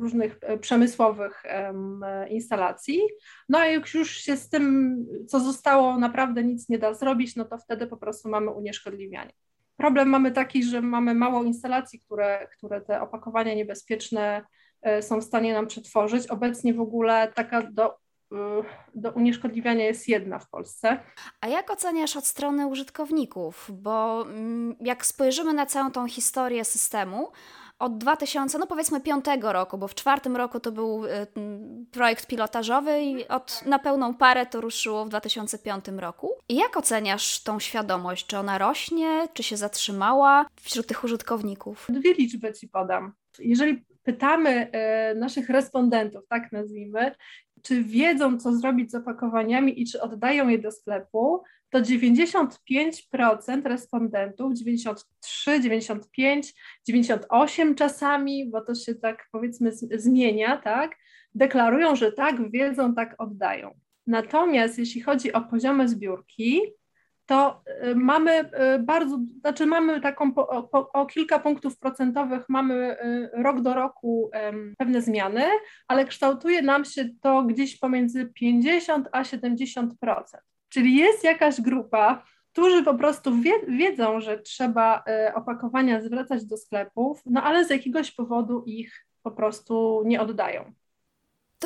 różnych 0.00 0.38
e, 0.40 0.58
przemysłowych 0.58 1.42
instalacji. 2.30 3.00
No 3.48 3.58
a 3.58 3.66
jak 3.66 3.94
już 3.94 4.10
się 4.10 4.36
z 4.36 4.48
tym, 4.48 4.96
co 5.28 5.40
zostało, 5.40 5.98
naprawdę 5.98 6.44
nic 6.44 6.68
nie 6.68 6.78
da 6.78 6.94
zrobić, 6.94 7.36
no 7.36 7.44
to 7.44 7.58
wtedy 7.58 7.86
po 7.86 7.96
prostu 7.96 8.28
mamy 8.28 8.50
unieszkodliwianie. 8.50 9.32
Problem 9.76 10.08
mamy 10.08 10.32
taki, 10.32 10.62
że 10.62 10.82
mamy 10.82 11.14
mało 11.14 11.44
instalacji, 11.44 12.00
które, 12.00 12.48
które 12.56 12.80
te 12.80 13.00
opakowania 13.00 13.54
niebezpieczne 13.54 14.42
e, 14.82 15.02
są 15.02 15.20
w 15.20 15.24
stanie 15.24 15.52
nam 15.52 15.66
przetworzyć. 15.66 16.26
Obecnie 16.26 16.74
w 16.74 16.80
ogóle 16.80 17.32
taka 17.34 17.62
do 17.62 17.94
e, 18.32 18.62
do 18.94 19.10
unieszkodliwiania 19.10 19.84
jest 19.84 20.08
jedna 20.08 20.38
w 20.38 20.50
Polsce. 20.50 20.98
A 21.40 21.48
jak 21.48 21.70
oceniasz 21.70 22.16
od 22.16 22.26
strony 22.26 22.66
użytkowników? 22.66 23.70
Bo 23.72 24.22
mm, 24.22 24.76
jak 24.80 25.06
spojrzymy 25.06 25.54
na 25.54 25.66
całą 25.66 25.90
tą 25.90 26.08
historię 26.08 26.64
systemu, 26.64 27.32
od 27.78 27.98
2000, 27.98 28.58
no 28.58 28.66
powiedzmy 28.66 29.00
piątego 29.00 29.52
roku, 29.52 29.78
bo 29.78 29.88
w 29.88 29.94
czwartym 29.94 30.36
roku 30.36 30.60
to 30.60 30.72
był 30.72 31.04
y, 31.04 31.08
projekt 31.90 32.26
pilotażowy 32.26 33.02
i 33.02 33.28
od 33.28 33.66
na 33.66 33.78
pełną 33.78 34.14
parę 34.14 34.46
to 34.46 34.60
ruszyło 34.60 35.04
w 35.04 35.08
2005 35.08 35.84
roku. 35.88 36.30
I 36.48 36.56
jak 36.56 36.76
oceniasz 36.76 37.42
tą 37.42 37.60
świadomość? 37.60 38.26
Czy 38.26 38.38
ona 38.38 38.58
rośnie, 38.58 39.28
czy 39.34 39.42
się 39.42 39.56
zatrzymała 39.56 40.46
wśród 40.60 40.86
tych 40.86 41.04
użytkowników? 41.04 41.86
Dwie 41.88 42.14
liczby 42.14 42.52
Ci 42.52 42.68
podam. 42.68 43.12
Jeżeli 43.38 43.84
pytamy 44.02 44.70
y, 45.12 45.14
naszych 45.14 45.48
respondentów, 45.48 46.26
tak 46.28 46.52
nazwijmy, 46.52 47.14
czy 47.66 47.84
wiedzą, 47.84 48.38
co 48.38 48.52
zrobić 48.52 48.90
z 48.90 48.94
opakowaniami 48.94 49.82
i 49.82 49.86
czy 49.86 50.00
oddają 50.00 50.48
je 50.48 50.58
do 50.58 50.72
sklepu, 50.72 51.42
to 51.70 51.78
95% 51.78 53.62
respondentów, 53.64 54.54
93, 54.54 55.60
95, 55.60 56.54
98 56.86 57.74
czasami, 57.74 58.50
bo 58.50 58.60
to 58.60 58.74
się 58.74 58.94
tak 58.94 59.28
powiedzmy 59.32 59.72
zmienia, 59.72 60.56
tak, 60.56 60.96
deklarują, 61.34 61.96
że 61.96 62.12
tak, 62.12 62.50
wiedzą, 62.50 62.94
tak 62.94 63.14
oddają. 63.18 63.74
Natomiast 64.06 64.78
jeśli 64.78 65.00
chodzi 65.00 65.32
o 65.32 65.40
poziomy 65.40 65.88
zbiórki, 65.88 66.60
to 67.26 67.62
y, 67.84 67.94
mamy 67.94 68.40
y, 68.40 68.78
bardzo, 68.78 69.18
znaczy 69.40 69.66
mamy 69.66 70.00
taką 70.00 70.32
po, 70.32 70.48
o, 70.48 70.92
o, 70.92 71.06
kilka 71.06 71.38
punktów 71.38 71.78
procentowych, 71.78 72.48
mamy 72.48 72.96
y, 73.04 73.42
rok 73.42 73.60
do 73.60 73.74
roku 73.74 74.30
pewne 74.78 75.02
zmiany, 75.02 75.44
ale 75.88 76.04
kształtuje 76.04 76.62
nam 76.62 76.84
się 76.84 77.08
to 77.20 77.42
gdzieś 77.42 77.78
pomiędzy 77.78 78.26
50 78.26 79.08
a 79.12 79.22
70%. 79.22 79.88
Czyli 80.68 80.96
jest 80.96 81.24
jakaś 81.24 81.60
grupa, 81.60 82.24
którzy 82.52 82.82
po 82.82 82.94
prostu 82.94 83.40
wie, 83.40 83.52
wiedzą, 83.68 84.20
że 84.20 84.38
trzeba 84.38 85.04
opakowania 85.34 86.02
zwracać 86.02 86.44
do 86.44 86.56
sklepów, 86.56 87.20
no 87.26 87.42
ale 87.42 87.64
z 87.64 87.70
jakiegoś 87.70 88.12
powodu 88.12 88.62
ich 88.66 89.06
po 89.22 89.30
prostu 89.30 90.02
nie 90.06 90.20
oddają. 90.20 90.72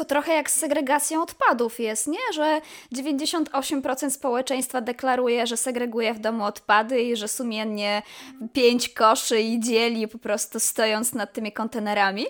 To 0.00 0.04
trochę 0.04 0.34
jak 0.34 0.50
z 0.50 0.56
segregacją 0.56 1.22
odpadów 1.22 1.80
jest, 1.80 2.06
nie? 2.06 2.18
Że 2.34 2.60
98% 2.94 4.10
społeczeństwa 4.10 4.80
deklaruje, 4.80 5.46
że 5.46 5.56
segreguje 5.56 6.14
w 6.14 6.18
domu 6.18 6.44
odpady 6.44 7.02
i 7.02 7.16
że 7.16 7.28
sumiennie 7.28 8.02
pięć 8.52 8.88
koszy 8.88 9.40
i 9.40 9.60
dzieli 9.60 10.08
po 10.08 10.18
prostu 10.18 10.60
stojąc 10.60 11.14
nad 11.14 11.32
tymi 11.32 11.52
kontenerami, 11.52 12.26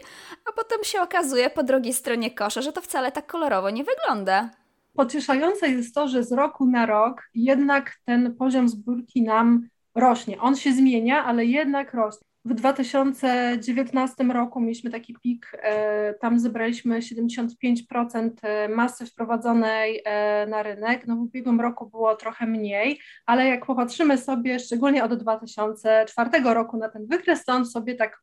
a 0.48 0.52
potem 0.52 0.84
się 0.84 1.00
okazuje 1.00 1.50
po 1.50 1.62
drugiej 1.62 1.92
stronie 1.92 2.30
kosza, 2.30 2.62
że 2.62 2.72
to 2.72 2.80
wcale 2.80 3.12
tak 3.12 3.26
kolorowo 3.26 3.70
nie 3.70 3.84
wygląda. 3.84 4.50
Pocieszające 4.94 5.68
jest 5.68 5.94
to, 5.94 6.08
że 6.08 6.24
z 6.24 6.32
roku 6.32 6.66
na 6.66 6.86
rok 6.86 7.22
jednak 7.34 7.96
ten 8.04 8.34
poziom 8.36 8.68
zbiórki 8.68 9.22
nam 9.22 9.68
rośnie. 9.94 10.40
On 10.40 10.56
się 10.56 10.72
zmienia, 10.72 11.24
ale 11.24 11.44
jednak 11.44 11.94
rośnie. 11.94 12.29
W 12.44 12.54
2019 12.54 14.24
roku 14.24 14.60
mieliśmy 14.60 14.90
taki 14.90 15.14
pik, 15.22 15.52
e, 15.62 16.14
tam 16.14 16.38
zebraliśmy 16.38 17.00
75% 17.00 18.30
e, 18.42 18.68
masy 18.68 19.06
wprowadzonej 19.06 20.02
e, 20.04 20.46
na 20.46 20.62
rynek. 20.62 21.06
No 21.06 21.16
w 21.16 21.20
ubiegłym 21.20 21.60
roku 21.60 21.90
było 21.90 22.16
trochę 22.16 22.46
mniej, 22.46 23.00
ale 23.26 23.46
jak 23.46 23.66
popatrzymy 23.66 24.18
sobie 24.18 24.58
szczególnie 24.58 25.04
od 25.04 25.14
2004 25.14 26.30
roku 26.44 26.76
na 26.76 26.88
ten 26.88 27.06
wykres, 27.06 27.44
to 27.44 27.52
on 27.52 27.66
sobie 27.66 27.94
tak 27.94 28.20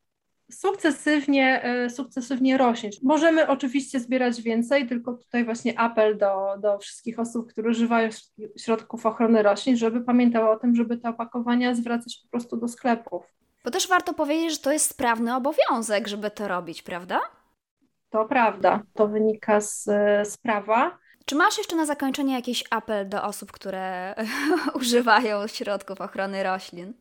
sukcesywnie, 0.52 1.64
sukcesywnie 1.90 2.58
rośnie. 2.58 2.90
Możemy 3.04 3.48
oczywiście 3.48 4.00
zbierać 4.00 4.42
więcej, 4.42 4.88
tylko 4.88 5.14
tutaj 5.14 5.46
właśnie 5.46 5.80
apel 5.80 6.18
do, 6.18 6.58
do 6.62 6.78
wszystkich 6.78 7.20
osób, 7.20 7.52
które 7.52 7.70
używają 7.70 8.10
środków 8.58 9.06
ochrony 9.06 9.44
roślin, 9.44 9.78
żeby 9.78 10.02
pamiętały 10.02 10.50
o 10.50 10.60
tym, 10.60 10.76
żeby 10.76 10.98
te 10.98 11.10
opakowania 11.10 11.76
zwracać 11.76 12.20
po 12.24 12.30
prostu 12.30 12.58
do 12.58 12.68
sklepów. 12.68 13.37
Bo 13.68 13.72
też 13.72 13.88
warto 13.88 14.14
powiedzieć, 14.14 14.52
że 14.52 14.60
to 14.60 14.72
jest 14.72 14.90
sprawny 14.90 15.36
obowiązek, 15.36 16.08
żeby 16.08 16.32
to 16.32 16.48
robić, 16.48 16.82
prawda? 16.82 17.20
To 18.10 18.26
prawda, 18.26 18.84
to 18.94 19.08
wynika 19.08 19.62
z, 19.62 19.84
z 20.24 20.38
prawa. 20.38 20.98
Czy 21.26 21.36
masz 21.36 21.58
jeszcze 21.58 21.76
na 21.76 21.86
zakończenie 21.86 22.34
jakiś 22.34 22.64
apel 22.70 23.10
do 23.10 23.24
osób, 23.24 23.52
które 23.52 24.16
używają 24.80 25.48
środków 25.48 26.02
ochrony 26.02 26.44
roślin? 26.44 26.94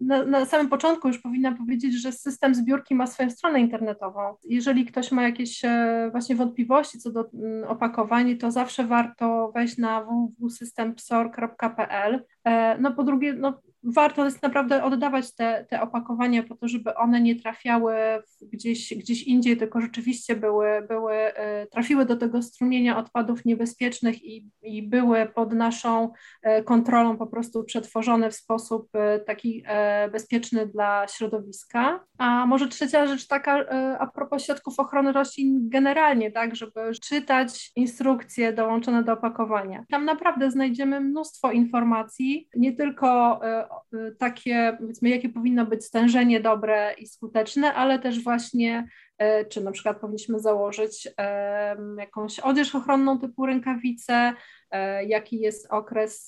Na, 0.00 0.24
na, 0.24 0.46
samym 0.46 0.68
początku 0.68 1.08
już 1.08 1.18
powinna 1.18 1.52
powiedzieć, 1.52 2.02
że 2.02 2.12
system 2.12 2.54
zbiórki 2.54 2.94
ma 2.94 3.06
swoją 3.06 3.30
stronę 3.30 3.60
internetową. 3.60 4.34
Jeżeli 4.44 4.86
ktoś 4.86 5.12
ma 5.12 5.22
jakieś 5.22 5.64
e, 5.64 6.08
właśnie 6.12 6.36
wątpliwości 6.36 6.98
co 6.98 7.10
do 7.10 7.30
mm, 7.34 7.68
opakowań, 7.68 8.36
to 8.36 8.50
zawsze 8.50 8.84
warto 8.84 9.52
wejść 9.54 9.78
na 9.78 10.04
www.systempsor.pl. 10.04 12.24
E, 12.44 12.78
no 12.78 12.94
po 12.94 13.04
drugie, 13.04 13.32
no, 13.32 13.60
warto 13.84 14.24
jest 14.24 14.42
naprawdę 14.42 14.84
oddawać 14.84 15.34
te, 15.34 15.66
te 15.70 15.80
opakowania 15.82 16.42
po 16.42 16.56
to, 16.56 16.68
żeby 16.68 16.94
one 16.94 17.20
nie 17.20 17.36
trafiały 17.36 17.94
gdzieś, 18.42 18.94
gdzieś 18.94 19.22
indziej, 19.22 19.56
tylko 19.56 19.80
rzeczywiście 19.80 20.36
były, 20.36 20.66
były, 20.88 21.14
e, 21.14 21.66
trafiły 21.66 22.06
do 22.06 22.16
tego 22.16 22.42
strumienia 22.42 22.98
odpadów 22.98 23.44
niebezpiecznych 23.44 24.24
i, 24.24 24.48
i 24.62 24.82
były 24.82 25.26
pod 25.26 25.52
naszą 25.52 26.12
e, 26.42 26.62
kontrolą 26.62 27.16
po 27.16 27.26
prostu 27.26 27.64
przetworzone 27.64 28.30
w 28.30 28.34
sposób 28.34 28.88
e, 28.94 29.18
taki 29.18 29.64
bezpieczny 30.12 30.66
dla 30.66 31.08
środowiska. 31.08 32.04
A 32.18 32.46
może 32.46 32.68
trzecia 32.68 33.06
rzecz 33.06 33.26
taka 33.26 33.64
a 33.98 34.06
propos 34.06 34.44
środków 34.44 34.80
ochrony 34.80 35.12
roślin 35.12 35.68
generalnie, 35.68 36.32
tak, 36.32 36.56
żeby 36.56 36.80
czytać 37.02 37.72
instrukcje 37.76 38.52
dołączone 38.52 39.04
do 39.04 39.12
opakowania. 39.12 39.84
Tam 39.90 40.04
naprawdę 40.04 40.50
znajdziemy 40.50 41.00
mnóstwo 41.00 41.52
informacji, 41.52 42.48
nie 42.56 42.72
tylko 42.72 43.40
takie, 44.18 44.76
powiedzmy, 44.80 45.08
jakie 45.08 45.28
powinno 45.28 45.66
być 45.66 45.84
stężenie 45.84 46.40
dobre 46.40 46.94
i 46.98 47.06
skuteczne, 47.06 47.74
ale 47.74 47.98
też 47.98 48.24
właśnie, 48.24 48.88
y, 49.22 49.44
czy 49.48 49.60
na 49.60 49.72
przykład 49.72 50.00
powinniśmy 50.00 50.38
założyć 50.38 51.08
jakąś 51.98 52.40
odzież 52.40 52.74
ochronną 52.74 53.18
typu 53.18 53.46
rękawice, 53.46 54.32
y, 54.32 54.78
jaki 55.06 55.40
jest 55.40 55.66
okres 55.70 56.26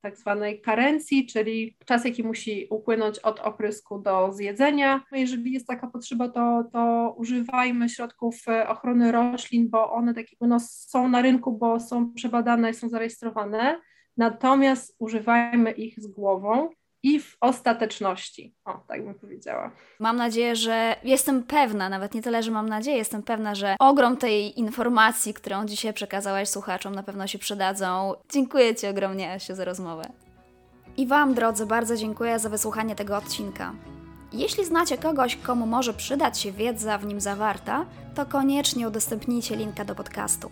tak 0.00 0.16
zwanej 0.16 0.60
karencji, 0.60 1.26
czyli 1.26 1.76
czas, 1.86 2.04
jaki 2.04 2.24
musi 2.24 2.66
upłynąć 2.70 3.18
od 3.18 3.40
oprysku 3.40 3.98
do 3.98 4.32
zjedzenia. 4.32 5.04
Jeżeli 5.12 5.52
jest 5.52 5.66
taka 5.66 5.86
potrzeba, 5.86 6.28
to, 6.28 6.64
to 6.72 7.14
używajmy 7.16 7.88
środków 7.88 8.34
ochrony 8.68 9.12
roślin, 9.12 9.68
bo 9.70 9.92
one 9.92 10.14
takiego 10.14 10.46
no, 10.46 10.60
są 10.60 11.08
na 11.08 11.22
rynku, 11.22 11.52
bo 11.52 11.80
są 11.80 12.14
przebadane 12.14 12.74
są 12.74 12.88
zarejestrowane 12.88 13.80
natomiast 14.18 14.96
używajmy 14.98 15.70
ich 15.70 16.00
z 16.00 16.06
głową 16.06 16.70
i 17.02 17.20
w 17.20 17.36
ostateczności. 17.40 18.54
O, 18.64 18.84
tak 18.88 19.04
bym 19.04 19.14
powiedziała. 19.14 19.70
Mam 20.00 20.16
nadzieję, 20.16 20.56
że 20.56 20.96
jestem 21.04 21.42
pewna, 21.42 21.88
nawet 21.88 22.14
nie 22.14 22.22
tyle, 22.22 22.42
że 22.42 22.50
mam 22.50 22.68
nadzieję, 22.68 22.96
jestem 22.96 23.22
pewna, 23.22 23.54
że 23.54 23.76
ogrom 23.78 24.16
tej 24.16 24.58
informacji, 24.58 25.34
którą 25.34 25.66
dzisiaj 25.66 25.92
przekazałaś 25.92 26.48
słuchaczom, 26.48 26.94
na 26.94 27.02
pewno 27.02 27.26
się 27.26 27.38
przydadzą. 27.38 28.14
Dziękuję 28.32 28.74
Ci 28.74 28.86
ogromnie, 28.86 29.32
Asiu, 29.32 29.54
za 29.54 29.64
rozmowę. 29.64 30.04
I 30.96 31.06
Wam, 31.06 31.34
drodzy, 31.34 31.66
bardzo 31.66 31.96
dziękuję 31.96 32.38
za 32.38 32.48
wysłuchanie 32.48 32.94
tego 32.94 33.16
odcinka. 33.16 33.74
Jeśli 34.32 34.64
znacie 34.64 34.98
kogoś, 34.98 35.36
komu 35.36 35.66
może 35.66 35.94
przydać 35.94 36.40
się 36.40 36.52
wiedza 36.52 36.98
w 36.98 37.06
nim 37.06 37.20
zawarta, 37.20 37.86
to 38.14 38.26
koniecznie 38.26 38.88
udostępnijcie 38.88 39.56
linka 39.56 39.84
do 39.84 39.94
podcastu. 39.94 40.50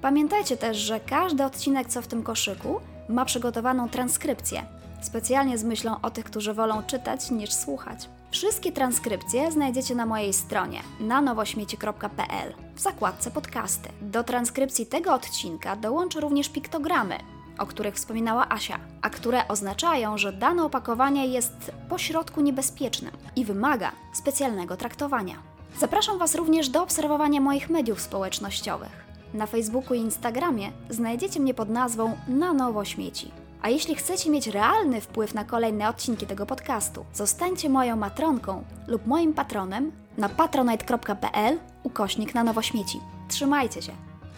Pamiętajcie 0.00 0.56
też, 0.56 0.76
że 0.76 1.00
każdy 1.00 1.44
odcinek, 1.44 1.88
co 1.88 2.02
w 2.02 2.06
tym 2.06 2.22
koszyku, 2.22 2.80
ma 3.08 3.24
przygotowaną 3.24 3.88
transkrypcję, 3.88 4.62
specjalnie 5.00 5.58
z 5.58 5.64
myślą 5.64 5.96
o 6.02 6.10
tych, 6.10 6.24
którzy 6.24 6.54
wolą 6.54 6.82
czytać 6.82 7.30
niż 7.30 7.52
słuchać. 7.52 8.08
Wszystkie 8.30 8.72
transkrypcje 8.72 9.52
znajdziecie 9.52 9.94
na 9.94 10.06
mojej 10.06 10.32
stronie 10.32 10.80
na 11.00 11.20
nowośmieci.pl 11.20 12.54
w 12.74 12.80
zakładce 12.80 13.30
podcasty. 13.30 13.88
Do 14.02 14.24
transkrypcji 14.24 14.86
tego 14.86 15.14
odcinka 15.14 15.76
dołączę 15.76 16.20
również 16.20 16.48
piktogramy, 16.48 17.18
o 17.58 17.66
których 17.66 17.94
wspominała 17.94 18.48
Asia, 18.48 18.78
a 19.02 19.10
które 19.10 19.48
oznaczają, 19.48 20.18
że 20.18 20.32
dane 20.32 20.64
opakowanie 20.64 21.26
jest 21.26 21.72
pośrodku 21.88 22.40
niebezpiecznym 22.40 23.12
i 23.36 23.44
wymaga 23.44 23.92
specjalnego 24.12 24.76
traktowania. 24.76 25.34
Zapraszam 25.78 26.18
Was 26.18 26.34
również 26.34 26.68
do 26.68 26.82
obserwowania 26.82 27.40
moich 27.40 27.70
mediów 27.70 28.00
społecznościowych. 28.00 29.05
Na 29.36 29.46
Facebooku 29.46 29.94
i 29.94 29.98
Instagramie 29.98 30.72
znajdziecie 30.90 31.40
mnie 31.40 31.54
pod 31.54 31.68
nazwą 31.68 32.16
Na 32.28 32.52
Nowo 32.52 32.84
Śmieci. 32.84 33.30
A 33.62 33.68
jeśli 33.68 33.94
chcecie 33.94 34.30
mieć 34.30 34.46
realny 34.46 35.00
wpływ 35.00 35.34
na 35.34 35.44
kolejne 35.44 35.88
odcinki 35.88 36.26
tego 36.26 36.46
podcastu, 36.46 37.04
zostańcie 37.14 37.68
moją 37.68 37.96
matronką 37.96 38.64
lub 38.86 39.06
moim 39.06 39.32
patronem 39.32 39.92
na 40.18 40.28
patronite.pl 40.28 41.58
ukośnik 41.82 42.34
na 42.34 42.44
nowo 42.44 42.62
śmieci. 42.62 43.00
Trzymajcie 43.28 43.82
się. 43.82 43.92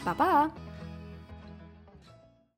Pa 0.05 0.15
pa! 0.15 0.68